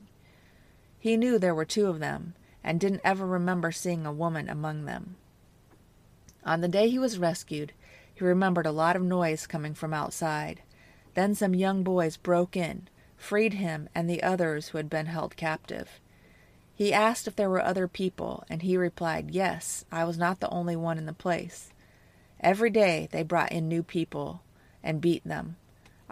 He 0.98 1.18
knew 1.18 1.38
there 1.38 1.54
were 1.54 1.66
two 1.66 1.88
of 1.88 1.98
them, 1.98 2.32
and 2.64 2.80
didn't 2.80 3.02
ever 3.04 3.26
remember 3.26 3.70
seeing 3.70 4.06
a 4.06 4.12
woman 4.14 4.48
among 4.48 4.86
them. 4.86 5.16
On 6.42 6.62
the 6.62 6.68
day 6.68 6.88
he 6.88 6.98
was 6.98 7.18
rescued, 7.18 7.74
he 8.14 8.24
remembered 8.24 8.64
a 8.64 8.72
lot 8.72 8.96
of 8.96 9.02
noise 9.02 9.46
coming 9.46 9.74
from 9.74 9.92
outside. 9.92 10.62
Then 11.12 11.34
some 11.34 11.54
young 11.54 11.82
boys 11.82 12.16
broke 12.16 12.56
in, 12.56 12.88
freed 13.14 13.52
him 13.52 13.90
and 13.94 14.08
the 14.08 14.22
others 14.22 14.68
who 14.68 14.78
had 14.78 14.88
been 14.88 15.04
held 15.04 15.36
captive. 15.36 16.00
He 16.74 16.94
asked 16.94 17.28
if 17.28 17.36
there 17.36 17.50
were 17.50 17.60
other 17.60 17.86
people, 17.86 18.44
and 18.48 18.62
he 18.62 18.78
replied, 18.78 19.32
Yes, 19.32 19.84
I 19.92 20.04
was 20.04 20.16
not 20.16 20.40
the 20.40 20.48
only 20.48 20.76
one 20.76 20.96
in 20.96 21.04
the 21.04 21.12
place. 21.12 21.74
Every 22.40 22.70
day 22.70 23.06
they 23.12 23.22
brought 23.22 23.52
in 23.52 23.68
new 23.68 23.82
people 23.82 24.40
and 24.82 24.98
beat 24.98 25.24
them. 25.24 25.56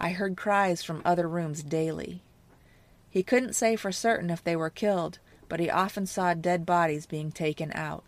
I 0.03 0.11
heard 0.11 0.37
cries 0.37 0.83
from 0.83 1.03
other 1.05 1.29
rooms 1.29 1.63
daily. 1.63 2.23
He 3.11 3.23
couldn't 3.23 3.55
say 3.55 3.77
for 3.77 3.93
certain 3.93 4.31
if 4.31 4.43
they 4.43 4.57
were 4.57 4.71
killed, 4.71 5.19
but 5.47 5.61
he 5.61 5.69
often 5.69 6.07
saw 6.07 6.33
dead 6.33 6.65
bodies 6.65 7.05
being 7.05 7.31
taken 7.31 7.71
out. 7.75 8.05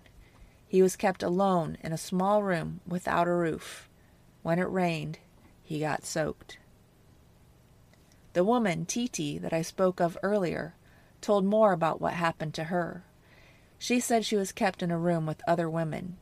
He 0.66 0.81
was 0.81 0.96
kept 0.96 1.22
alone 1.22 1.76
in 1.83 1.92
a 1.92 1.98
small 1.98 2.42
room 2.42 2.81
without 2.87 3.28
a 3.28 3.35
roof. 3.35 3.90
When 4.42 4.59
it 4.59 4.70
rained, 4.70 5.18
he 5.62 5.81
got 5.81 6.07
soaked. 6.07 6.57
The 8.33 8.42
woman, 8.42 8.87
Titi, 8.87 9.37
that 9.37 9.52
I 9.52 9.61
spoke 9.61 10.00
of 10.00 10.16
earlier, 10.22 10.74
told 11.20 11.44
more 11.44 11.72
about 11.72 12.00
what 12.00 12.14
happened 12.14 12.55
to 12.55 12.64
her. 12.64 13.05
She 13.78 14.00
said 14.00 14.24
she 14.24 14.37
was 14.37 14.52
kept 14.52 14.83
in 14.83 14.90
a 14.90 14.98
room 14.98 15.26
with 15.26 15.42
other 15.46 15.68
women. 15.68 16.16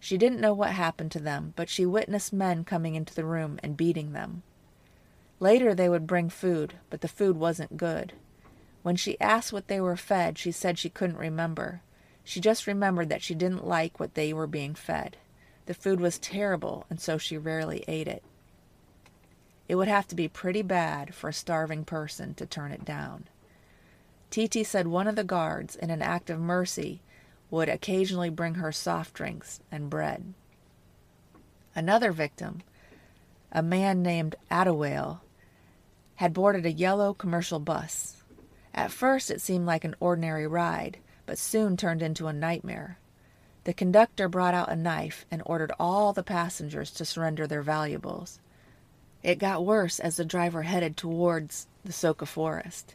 She 0.00 0.18
didn't 0.18 0.40
know 0.40 0.54
what 0.54 0.70
happened 0.70 1.12
to 1.12 1.20
them, 1.20 1.52
but 1.54 1.68
she 1.68 1.86
witnessed 1.86 2.32
men 2.32 2.64
coming 2.64 2.96
into 2.96 3.14
the 3.14 3.24
room 3.24 3.60
and 3.62 3.76
beating 3.76 4.12
them. 4.12 4.42
Later 5.40 5.74
they 5.74 5.88
would 5.88 6.06
bring 6.06 6.28
food, 6.28 6.74
but 6.90 7.00
the 7.00 7.08
food 7.08 7.36
wasn't 7.36 7.76
good. 7.76 8.12
When 8.82 8.96
she 8.96 9.20
asked 9.20 9.52
what 9.52 9.68
they 9.68 9.80
were 9.80 9.96
fed, 9.96 10.38
she 10.38 10.52
said 10.52 10.78
she 10.78 10.90
couldn't 10.90 11.16
remember. 11.16 11.80
She 12.22 12.40
just 12.40 12.66
remembered 12.66 13.08
that 13.08 13.22
she 13.22 13.34
didn't 13.34 13.66
like 13.66 13.98
what 13.98 14.14
they 14.14 14.32
were 14.32 14.46
being 14.46 14.74
fed. 14.74 15.16
The 15.66 15.74
food 15.74 16.00
was 16.00 16.18
terrible, 16.18 16.86
and 16.90 17.00
so 17.00 17.18
she 17.18 17.36
rarely 17.36 17.84
ate 17.88 18.08
it. 18.08 18.22
It 19.68 19.76
would 19.76 19.88
have 19.88 20.06
to 20.08 20.14
be 20.14 20.28
pretty 20.28 20.62
bad 20.62 21.14
for 21.14 21.28
a 21.28 21.32
starving 21.32 21.84
person 21.84 22.34
to 22.34 22.46
turn 22.46 22.72
it 22.72 22.84
down. 22.84 23.24
Titi 24.30 24.64
said 24.64 24.86
one 24.86 25.06
of 25.06 25.16
the 25.16 25.24
guards, 25.24 25.76
in 25.76 25.90
an 25.90 26.02
act 26.02 26.28
of 26.28 26.38
mercy, 26.38 27.00
would 27.50 27.68
occasionally 27.68 28.30
bring 28.30 28.56
her 28.56 28.72
soft 28.72 29.14
drinks 29.14 29.60
and 29.70 29.88
bread. 29.88 30.34
Another 31.74 32.12
victim, 32.12 32.62
a 33.54 33.62
man 33.62 34.02
named 34.02 34.34
Adewale, 34.50 35.20
had 36.16 36.34
boarded 36.34 36.66
a 36.66 36.72
yellow 36.72 37.14
commercial 37.14 37.60
bus. 37.60 38.22
At 38.74 38.90
first 38.90 39.30
it 39.30 39.40
seemed 39.40 39.64
like 39.64 39.84
an 39.84 39.94
ordinary 40.00 40.46
ride, 40.46 40.98
but 41.24 41.38
soon 41.38 41.76
turned 41.76 42.02
into 42.02 42.26
a 42.26 42.32
nightmare. 42.32 42.98
The 43.62 43.72
conductor 43.72 44.28
brought 44.28 44.54
out 44.54 44.70
a 44.70 44.76
knife 44.76 45.24
and 45.30 45.40
ordered 45.46 45.72
all 45.78 46.12
the 46.12 46.22
passengers 46.22 46.90
to 46.92 47.04
surrender 47.04 47.46
their 47.46 47.62
valuables. 47.62 48.40
It 49.22 49.38
got 49.38 49.64
worse 49.64 50.00
as 50.00 50.16
the 50.16 50.24
driver 50.24 50.62
headed 50.62 50.96
towards 50.96 51.66
the 51.84 51.92
Soka 51.92 52.26
forest. 52.26 52.94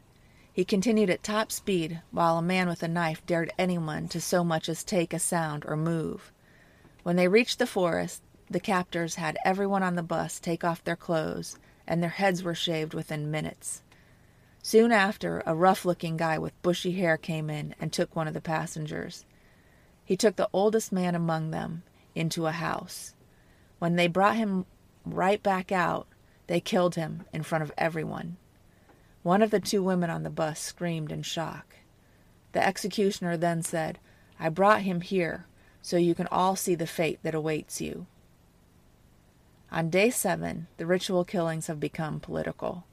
He 0.51 0.65
continued 0.65 1.09
at 1.09 1.23
top 1.23 1.51
speed, 1.51 2.01
while 2.11 2.37
a 2.37 2.41
man 2.41 2.67
with 2.67 2.83
a 2.83 2.87
knife 2.87 3.25
dared 3.25 3.53
anyone 3.57 4.09
to 4.09 4.19
so 4.19 4.43
much 4.43 4.67
as 4.67 4.83
take 4.83 5.13
a 5.13 5.19
sound 5.19 5.63
or 5.65 5.77
move. 5.77 6.31
When 7.01 7.15
they 7.15 7.29
reached 7.29 7.59
the 7.59 7.65
forest, 7.65 8.21
the 8.49 8.59
captors 8.59 9.15
had 9.15 9.37
everyone 9.45 9.83
on 9.83 9.95
the 9.95 10.03
bus 10.03 10.39
take 10.39 10.63
off 10.63 10.83
their 10.83 10.95
clothes, 10.95 11.57
and 11.87 12.01
their 12.01 12.09
heads 12.09 12.43
were 12.43 12.55
shaved 12.55 12.93
within 12.93 13.31
minutes. 13.31 13.83
Soon 14.61 14.91
after, 14.91 15.41
a 15.45 15.55
rough 15.55 15.85
looking 15.85 16.17
guy 16.17 16.37
with 16.37 16.61
bushy 16.61 16.93
hair 16.93 17.17
came 17.17 17.49
in 17.49 17.75
and 17.79 17.93
took 17.93 18.15
one 18.15 18.27
of 18.27 18.33
the 18.33 18.41
passengers. 18.41 19.25
He 20.03 20.17
took 20.17 20.35
the 20.35 20.49
oldest 20.51 20.91
man 20.91 21.15
among 21.15 21.51
them 21.51 21.83
into 22.15 22.47
a 22.47 22.51
house. 22.51 23.13
When 23.77 23.95
they 23.95 24.07
brought 24.07 24.35
him 24.35 24.65
right 25.05 25.41
back 25.41 25.71
out, 25.71 26.07
they 26.47 26.59
killed 26.59 26.95
him 26.95 27.25
in 27.31 27.43
front 27.43 27.63
of 27.63 27.71
everyone. 27.77 28.37
One 29.23 29.41
of 29.41 29.51
the 29.51 29.59
two 29.59 29.83
women 29.83 30.09
on 30.09 30.23
the 30.23 30.29
bus 30.29 30.59
screamed 30.59 31.11
in 31.11 31.21
shock. 31.21 31.75
The 32.53 32.65
executioner 32.65 33.37
then 33.37 33.61
said, 33.61 33.99
I 34.39 34.49
brought 34.49 34.81
him 34.81 35.01
here 35.01 35.45
so 35.81 35.97
you 35.97 36.15
can 36.15 36.27
all 36.27 36.55
see 36.55 36.75
the 36.75 36.87
fate 36.87 37.19
that 37.23 37.35
awaits 37.35 37.79
you. 37.79 38.07
On 39.71 39.89
day 39.89 40.09
seven, 40.09 40.67
the 40.77 40.85
ritual 40.85 41.23
killings 41.23 41.67
have 41.67 41.79
become 41.79 42.19
political. 42.19 42.85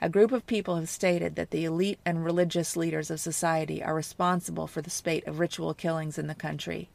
A 0.00 0.08
group 0.08 0.32
of 0.32 0.46
people 0.46 0.76
have 0.76 0.88
stated 0.88 1.34
that 1.36 1.50
the 1.50 1.64
elite 1.64 1.98
and 2.04 2.24
religious 2.24 2.76
leaders 2.76 3.10
of 3.10 3.20
society 3.20 3.82
are 3.82 3.94
responsible 3.94 4.66
for 4.66 4.80
the 4.80 4.90
spate 4.90 5.26
of 5.26 5.38
ritual 5.38 5.74
killings 5.74 6.18
in 6.18 6.26
the 6.28 6.34
country, 6.34 6.88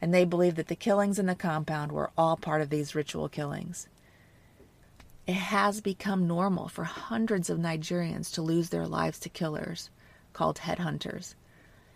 and 0.00 0.12
they 0.12 0.24
believe 0.24 0.54
that 0.56 0.68
the 0.68 0.76
killings 0.76 1.18
in 1.18 1.26
the 1.26 1.34
compound 1.34 1.90
were 1.90 2.10
all 2.16 2.36
part 2.36 2.60
of 2.60 2.70
these 2.70 2.94
ritual 2.94 3.28
killings. 3.28 3.88
It 5.26 5.32
has 5.34 5.80
become 5.80 6.28
normal 6.28 6.68
for 6.68 6.84
hundreds 6.84 7.48
of 7.48 7.58
Nigerians 7.58 8.30
to 8.34 8.42
lose 8.42 8.68
their 8.68 8.86
lives 8.86 9.18
to 9.20 9.30
killers, 9.30 9.88
called 10.34 10.58
headhunters. 10.58 11.34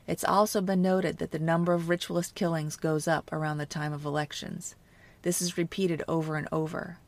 It's 0.06 0.24
also 0.24 0.62
been 0.62 0.80
noted 0.80 1.18
that 1.18 1.30
the 1.30 1.38
number 1.38 1.74
of 1.74 1.90
ritualist 1.90 2.34
killings 2.34 2.76
goes 2.76 3.06
up 3.06 3.30
around 3.30 3.58
the 3.58 3.66
time 3.66 3.92
of 3.92 4.06
elections. 4.06 4.74
This 5.22 5.42
is 5.42 5.58
repeated 5.58 6.02
over 6.06 6.36
and 6.36 6.48
over. 6.52 6.98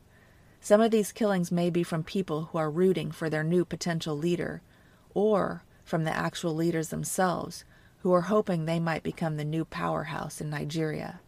Some 0.59 0.81
of 0.81 0.91
these 0.91 1.11
killings 1.11 1.51
may 1.51 1.69
be 1.69 1.83
from 1.83 2.03
people 2.03 2.45
who 2.45 2.57
are 2.57 2.69
rooting 2.69 3.11
for 3.11 3.29
their 3.29 3.43
new 3.43 3.65
potential 3.65 4.17
leader, 4.17 4.61
or 5.13 5.63
from 5.83 6.03
the 6.03 6.15
actual 6.15 6.53
leaders 6.53 6.89
themselves, 6.89 7.65
who 7.99 8.13
are 8.13 8.21
hoping 8.21 8.65
they 8.65 8.79
might 8.79 9.03
become 9.03 9.37
the 9.37 9.45
new 9.45 9.65
powerhouse 9.65 10.39
in 10.41 10.49
Nigeria. 10.49 11.19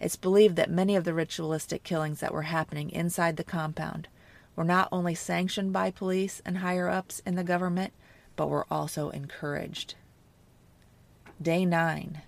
It's 0.00 0.16
believed 0.16 0.56
that 0.56 0.70
many 0.70 0.96
of 0.96 1.04
the 1.04 1.14
ritualistic 1.14 1.82
killings 1.82 2.20
that 2.20 2.32
were 2.32 2.42
happening 2.42 2.90
inside 2.90 3.36
the 3.36 3.44
compound 3.44 4.08
were 4.56 4.64
not 4.64 4.88
only 4.92 5.14
sanctioned 5.14 5.72
by 5.72 5.90
police 5.90 6.40
and 6.44 6.58
higher 6.58 6.88
ups 6.88 7.20
in 7.26 7.34
the 7.34 7.44
government, 7.44 7.92
but 8.36 8.48
were 8.48 8.66
also 8.70 9.10
encouraged. 9.10 9.94
Day 11.40 11.64
9. 11.64 12.22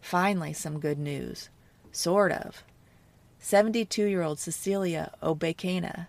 Finally, 0.00 0.52
some 0.52 0.80
good 0.80 0.98
news. 0.98 1.48
Sort 1.92 2.32
of. 2.32 2.64
72 3.44 4.06
year 4.06 4.22
old 4.22 4.38
Cecilia 4.38 5.12
Obekena, 5.22 6.06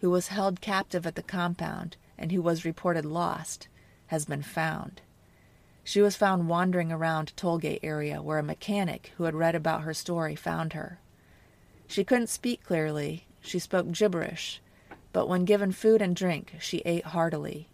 who 0.00 0.08
was 0.08 0.28
held 0.28 0.60
captive 0.60 1.04
at 1.04 1.16
the 1.16 1.22
compound 1.22 1.96
and 2.16 2.30
who 2.30 2.40
was 2.40 2.64
reported 2.64 3.04
lost, 3.04 3.66
has 4.06 4.24
been 4.24 4.40
found. 4.40 5.00
She 5.82 6.00
was 6.00 6.14
found 6.14 6.48
wandering 6.48 6.92
around 6.92 7.32
Tollgate 7.36 7.80
area 7.82 8.22
where 8.22 8.38
a 8.38 8.44
mechanic 8.44 9.10
who 9.16 9.24
had 9.24 9.34
read 9.34 9.56
about 9.56 9.82
her 9.82 9.92
story 9.92 10.36
found 10.36 10.74
her. 10.74 11.00
She 11.88 12.04
couldn't 12.04 12.28
speak 12.28 12.62
clearly, 12.62 13.26
she 13.40 13.58
spoke 13.58 13.90
gibberish, 13.90 14.62
but 15.12 15.28
when 15.28 15.44
given 15.44 15.72
food 15.72 16.00
and 16.00 16.14
drink, 16.14 16.54
she 16.60 16.82
ate 16.84 17.06
heartily. 17.06 17.66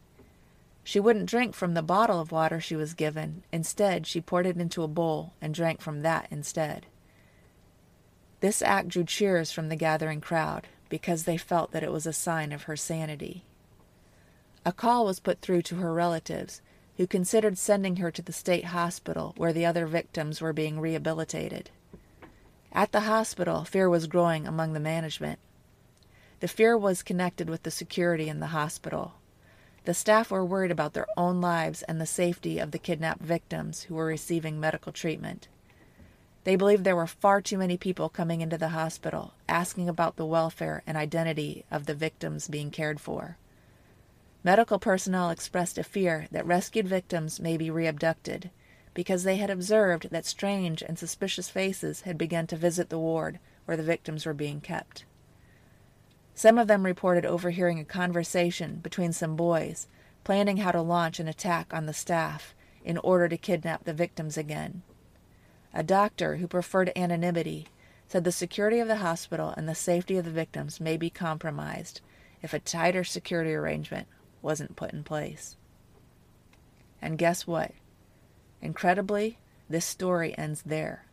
She 0.84 0.98
wouldn't 0.98 1.28
drink 1.28 1.54
from 1.54 1.74
the 1.74 1.82
bottle 1.82 2.18
of 2.18 2.32
water 2.32 2.60
she 2.60 2.76
was 2.76 2.94
given. 2.94 3.42
Instead, 3.52 4.06
she 4.06 4.22
poured 4.22 4.46
it 4.46 4.56
into 4.56 4.82
a 4.82 4.88
bowl 4.88 5.34
and 5.38 5.52
drank 5.52 5.82
from 5.82 6.00
that 6.00 6.28
instead. 6.30 6.86
This 8.42 8.60
act 8.60 8.88
drew 8.88 9.04
cheers 9.04 9.52
from 9.52 9.68
the 9.68 9.76
gathering 9.76 10.20
crowd 10.20 10.66
because 10.88 11.22
they 11.22 11.36
felt 11.36 11.70
that 11.70 11.84
it 11.84 11.92
was 11.92 12.06
a 12.06 12.12
sign 12.12 12.50
of 12.50 12.64
her 12.64 12.76
sanity. 12.76 13.44
A 14.66 14.72
call 14.72 15.04
was 15.04 15.20
put 15.20 15.40
through 15.40 15.62
to 15.62 15.76
her 15.76 15.94
relatives, 15.94 16.60
who 16.96 17.06
considered 17.06 17.56
sending 17.56 17.96
her 17.96 18.10
to 18.10 18.20
the 18.20 18.32
state 18.32 18.64
hospital 18.64 19.32
where 19.36 19.52
the 19.52 19.64
other 19.64 19.86
victims 19.86 20.40
were 20.40 20.52
being 20.52 20.80
rehabilitated. 20.80 21.70
At 22.72 22.90
the 22.90 23.02
hospital, 23.02 23.62
fear 23.62 23.88
was 23.88 24.08
growing 24.08 24.48
among 24.48 24.72
the 24.72 24.80
management. 24.80 25.38
The 26.40 26.48
fear 26.48 26.76
was 26.76 27.04
connected 27.04 27.48
with 27.48 27.62
the 27.62 27.70
security 27.70 28.28
in 28.28 28.40
the 28.40 28.48
hospital. 28.48 29.12
The 29.84 29.94
staff 29.94 30.32
were 30.32 30.44
worried 30.44 30.72
about 30.72 30.94
their 30.94 31.06
own 31.16 31.40
lives 31.40 31.82
and 31.82 32.00
the 32.00 32.06
safety 32.06 32.58
of 32.58 32.72
the 32.72 32.80
kidnapped 32.80 33.22
victims 33.22 33.84
who 33.84 33.94
were 33.94 34.06
receiving 34.06 34.58
medical 34.58 34.90
treatment. 34.90 35.46
They 36.44 36.56
believed 36.56 36.84
there 36.84 36.96
were 36.96 37.06
far 37.06 37.40
too 37.40 37.58
many 37.58 37.76
people 37.76 38.08
coming 38.08 38.40
into 38.40 38.58
the 38.58 38.70
hospital 38.70 39.34
asking 39.48 39.88
about 39.88 40.16
the 40.16 40.26
welfare 40.26 40.82
and 40.86 40.96
identity 40.96 41.64
of 41.70 41.86
the 41.86 41.94
victims 41.94 42.48
being 42.48 42.70
cared 42.70 43.00
for. 43.00 43.38
Medical 44.42 44.80
personnel 44.80 45.30
expressed 45.30 45.78
a 45.78 45.84
fear 45.84 46.26
that 46.32 46.46
rescued 46.46 46.88
victims 46.88 47.38
may 47.38 47.56
be 47.56 47.70
reabducted 47.70 48.50
because 48.92 49.22
they 49.22 49.36
had 49.36 49.50
observed 49.50 50.08
that 50.10 50.26
strange 50.26 50.82
and 50.82 50.98
suspicious 50.98 51.48
faces 51.48 52.02
had 52.02 52.18
begun 52.18 52.46
to 52.48 52.56
visit 52.56 52.90
the 52.90 52.98
ward 52.98 53.38
where 53.64 53.76
the 53.76 53.82
victims 53.82 54.26
were 54.26 54.34
being 54.34 54.60
kept. 54.60 55.04
Some 56.34 56.58
of 56.58 56.66
them 56.66 56.84
reported 56.84 57.24
overhearing 57.24 57.78
a 57.78 57.84
conversation 57.84 58.80
between 58.82 59.12
some 59.12 59.36
boys 59.36 59.86
planning 60.24 60.58
how 60.58 60.72
to 60.72 60.82
launch 60.82 61.20
an 61.20 61.28
attack 61.28 61.72
on 61.72 61.86
the 61.86 61.92
staff 61.92 62.54
in 62.84 62.98
order 62.98 63.28
to 63.28 63.36
kidnap 63.36 63.84
the 63.84 63.94
victims 63.94 64.36
again. 64.36 64.82
A 65.74 65.82
doctor 65.82 66.36
who 66.36 66.46
preferred 66.46 66.92
anonymity 66.94 67.66
said 68.06 68.24
the 68.24 68.32
security 68.32 68.78
of 68.78 68.88
the 68.88 68.96
hospital 68.96 69.54
and 69.56 69.66
the 69.66 69.74
safety 69.74 70.18
of 70.18 70.24
the 70.26 70.30
victims 70.30 70.80
may 70.80 70.98
be 70.98 71.08
compromised 71.08 72.02
if 72.42 72.52
a 72.52 72.58
tighter 72.58 73.04
security 73.04 73.54
arrangement 73.54 74.06
wasn't 74.42 74.76
put 74.76 74.92
in 74.92 75.02
place. 75.02 75.56
And 77.00 77.16
guess 77.16 77.46
what? 77.46 77.72
Incredibly, 78.60 79.38
this 79.68 79.86
story 79.86 80.36
ends 80.36 80.62
there. 80.66 81.06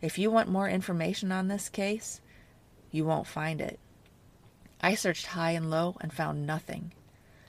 If 0.00 0.18
you 0.18 0.30
want 0.30 0.48
more 0.48 0.68
information 0.68 1.30
on 1.30 1.48
this 1.48 1.68
case, 1.68 2.20
you 2.90 3.04
won't 3.04 3.26
find 3.26 3.60
it. 3.60 3.78
I 4.80 4.94
searched 4.94 5.26
high 5.26 5.52
and 5.52 5.70
low 5.70 5.96
and 6.00 6.12
found 6.12 6.46
nothing. 6.46 6.92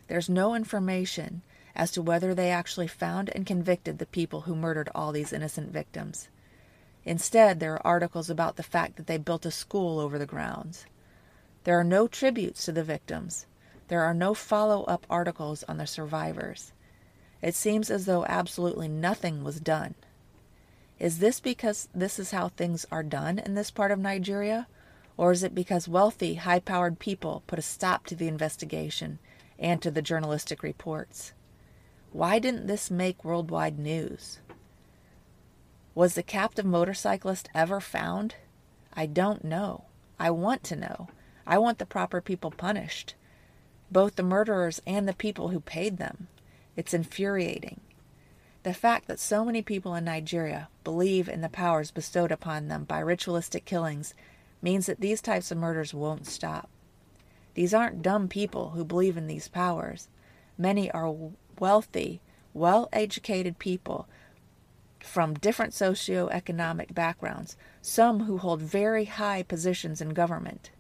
There's 0.07 0.29
no 0.29 0.53
information 0.53 1.41
as 1.75 1.89
to 1.91 2.01
whether 2.01 2.35
they 2.35 2.51
actually 2.51 2.87
found 2.87 3.29
and 3.33 3.45
convicted 3.45 3.97
the 3.97 4.05
people 4.05 4.41
who 4.41 4.55
murdered 4.55 4.89
all 4.93 5.11
these 5.11 5.33
innocent 5.33 5.71
victims. 5.71 6.27
Instead, 7.05 7.59
there 7.59 7.73
are 7.73 7.87
articles 7.87 8.29
about 8.29 8.55
the 8.55 8.63
fact 8.63 8.95
that 8.95 9.07
they 9.07 9.17
built 9.17 9.45
a 9.45 9.51
school 9.51 9.99
over 9.99 10.17
the 10.17 10.25
grounds. 10.25 10.85
There 11.65 11.79
are 11.79 11.83
no 11.83 12.07
tributes 12.07 12.65
to 12.65 12.71
the 12.71 12.83
victims. 12.83 13.45
There 13.89 14.03
are 14.03 14.13
no 14.13 14.33
follow 14.33 14.83
up 14.83 15.05
articles 15.09 15.63
on 15.63 15.77
the 15.77 15.87
survivors. 15.87 16.71
It 17.41 17.55
seems 17.55 17.91
as 17.91 18.05
though 18.05 18.25
absolutely 18.25 18.87
nothing 18.87 19.43
was 19.43 19.59
done. 19.59 19.95
Is 20.99 21.19
this 21.19 21.41
because 21.41 21.89
this 21.93 22.17
is 22.19 22.31
how 22.31 22.47
things 22.49 22.85
are 22.91 23.03
done 23.03 23.39
in 23.39 23.55
this 23.55 23.71
part 23.71 23.91
of 23.91 23.99
Nigeria? 23.99 24.67
Or 25.17 25.31
is 25.31 25.43
it 25.43 25.53
because 25.53 25.87
wealthy, 25.87 26.35
high 26.35 26.59
powered 26.59 26.99
people 26.99 27.43
put 27.45 27.59
a 27.59 27.61
stop 27.61 28.05
to 28.07 28.15
the 28.15 28.27
investigation 28.27 29.19
and 29.59 29.81
to 29.81 29.91
the 29.91 30.01
journalistic 30.01 30.63
reports? 30.63 31.33
Why 32.11 32.39
didn't 32.39 32.67
this 32.67 32.89
make 32.89 33.25
worldwide 33.25 33.77
news? 33.77 34.39
Was 35.95 36.15
the 36.15 36.23
captive 36.23 36.65
motorcyclist 36.65 37.49
ever 37.53 37.79
found? 37.79 38.35
I 38.93 39.05
don't 39.05 39.43
know. 39.43 39.85
I 40.19 40.31
want 40.31 40.63
to 40.63 40.75
know. 40.75 41.07
I 41.45 41.57
want 41.57 41.77
the 41.77 41.85
proper 41.85 42.21
people 42.21 42.51
punished, 42.51 43.15
both 43.91 44.15
the 44.15 44.23
murderers 44.23 44.81
and 44.87 45.07
the 45.07 45.13
people 45.13 45.49
who 45.49 45.59
paid 45.59 45.97
them. 45.97 46.27
It's 46.75 46.93
infuriating. 46.93 47.81
The 48.63 48.73
fact 48.73 49.07
that 49.07 49.19
so 49.19 49.43
many 49.43 49.61
people 49.61 49.93
in 49.93 50.05
Nigeria 50.05 50.69
believe 50.83 51.27
in 51.27 51.41
the 51.41 51.49
powers 51.49 51.91
bestowed 51.91 52.31
upon 52.31 52.69
them 52.69 52.85
by 52.85 52.99
ritualistic 52.99 53.65
killings 53.65 54.13
means 54.61 54.85
that 54.85 55.01
these 55.01 55.21
types 55.21 55.51
of 55.51 55.57
murders 55.57 55.93
won't 55.93 56.25
stop. 56.25 56.69
These 57.53 57.73
aren't 57.73 58.01
dumb 58.01 58.29
people 58.29 58.69
who 58.71 58.85
believe 58.85 59.17
in 59.17 59.27
these 59.27 59.47
powers. 59.47 60.07
Many 60.57 60.89
are 60.89 61.13
wealthy, 61.59 62.21
well 62.53 62.89
educated 62.93 63.59
people 63.59 64.07
from 65.03 65.33
different 65.33 65.73
socio-economic 65.73 66.93
backgrounds, 66.93 67.57
some 67.81 68.21
who 68.21 68.37
hold 68.37 68.61
very 68.61 69.05
high 69.05 69.43
positions 69.43 69.99
in 69.99 70.09
government. 70.09 70.71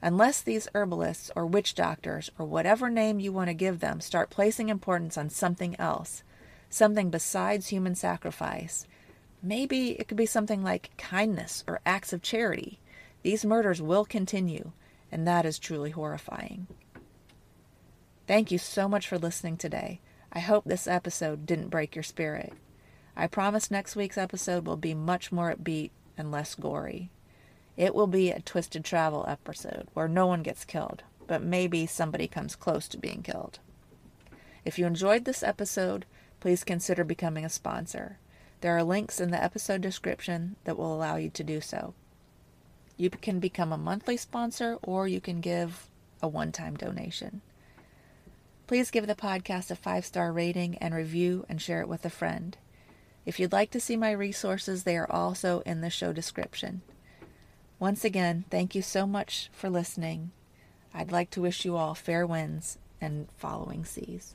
Unless 0.00 0.42
these 0.42 0.68
herbalists 0.74 1.30
or 1.34 1.44
witch 1.44 1.74
doctors 1.74 2.30
or 2.38 2.46
whatever 2.46 2.88
name 2.88 3.20
you 3.20 3.32
want 3.32 3.48
to 3.48 3.54
give 3.54 3.80
them 3.80 4.00
start 4.00 4.30
placing 4.30 4.68
importance 4.68 5.18
on 5.18 5.28
something 5.28 5.78
else, 5.78 6.22
something 6.70 7.10
besides 7.10 7.68
human 7.68 7.94
sacrifice, 7.94 8.86
maybe 9.42 9.90
it 9.98 10.06
could 10.06 10.16
be 10.16 10.26
something 10.26 10.62
like 10.62 10.96
kindness 10.96 11.64
or 11.66 11.80
acts 11.84 12.12
of 12.12 12.22
charity, 12.22 12.78
these 13.22 13.44
murders 13.44 13.82
will 13.82 14.04
continue, 14.04 14.72
and 15.12 15.26
that 15.26 15.44
is 15.44 15.58
truly 15.58 15.90
horrifying. 15.90 16.66
Thank 18.26 18.50
you 18.52 18.58
so 18.58 18.88
much 18.88 19.08
for 19.08 19.18
listening 19.18 19.56
today. 19.56 20.00
I 20.32 20.38
hope 20.38 20.64
this 20.64 20.86
episode 20.86 21.44
didn't 21.44 21.68
break 21.68 21.96
your 21.96 22.04
spirit. 22.04 22.52
I 23.16 23.26
promise 23.26 23.70
next 23.70 23.96
week's 23.96 24.18
episode 24.18 24.66
will 24.66 24.76
be 24.76 24.94
much 24.94 25.32
more 25.32 25.54
upbeat 25.54 25.90
and 26.16 26.30
less 26.30 26.54
gory. 26.54 27.10
It 27.76 27.94
will 27.94 28.06
be 28.06 28.30
a 28.30 28.40
twisted 28.40 28.84
travel 28.84 29.24
episode 29.26 29.88
where 29.94 30.08
no 30.08 30.26
one 30.26 30.42
gets 30.42 30.64
killed, 30.64 31.02
but 31.26 31.42
maybe 31.42 31.86
somebody 31.86 32.28
comes 32.28 32.56
close 32.56 32.88
to 32.88 32.98
being 32.98 33.22
killed. 33.22 33.58
If 34.64 34.78
you 34.78 34.86
enjoyed 34.86 35.24
this 35.24 35.42
episode, 35.42 36.04
please 36.40 36.64
consider 36.64 37.04
becoming 37.04 37.44
a 37.44 37.48
sponsor. 37.48 38.18
There 38.60 38.76
are 38.76 38.82
links 38.82 39.20
in 39.20 39.30
the 39.30 39.42
episode 39.42 39.80
description 39.80 40.56
that 40.64 40.76
will 40.76 40.94
allow 40.94 41.16
you 41.16 41.30
to 41.30 41.44
do 41.44 41.60
so. 41.60 41.94
You 42.96 43.08
can 43.08 43.40
become 43.40 43.72
a 43.72 43.78
monthly 43.78 44.18
sponsor 44.18 44.78
or 44.82 45.08
you 45.08 45.20
can 45.20 45.40
give 45.40 45.88
a 46.22 46.28
one 46.28 46.52
time 46.52 46.76
donation. 46.76 47.40
Please 48.66 48.90
give 48.90 49.06
the 49.06 49.14
podcast 49.14 49.70
a 49.70 49.74
five 49.74 50.04
star 50.04 50.32
rating 50.32 50.76
and 50.76 50.94
review 50.94 51.46
and 51.48 51.60
share 51.60 51.80
it 51.80 51.88
with 51.88 52.04
a 52.04 52.10
friend. 52.10 52.58
If 53.26 53.38
you'd 53.38 53.52
like 53.52 53.70
to 53.72 53.80
see 53.80 53.96
my 53.96 54.10
resources, 54.12 54.84
they 54.84 54.96
are 54.96 55.10
also 55.10 55.60
in 55.66 55.80
the 55.80 55.90
show 55.90 56.12
description. 56.12 56.82
Once 57.78 58.04
again, 58.04 58.44
thank 58.50 58.74
you 58.74 58.82
so 58.82 59.06
much 59.06 59.50
for 59.52 59.70
listening. 59.70 60.30
I'd 60.92 61.12
like 61.12 61.30
to 61.30 61.40
wish 61.40 61.64
you 61.64 61.76
all 61.76 61.94
fair 61.94 62.26
winds 62.26 62.78
and 63.00 63.28
following 63.36 63.84
seas. 63.84 64.34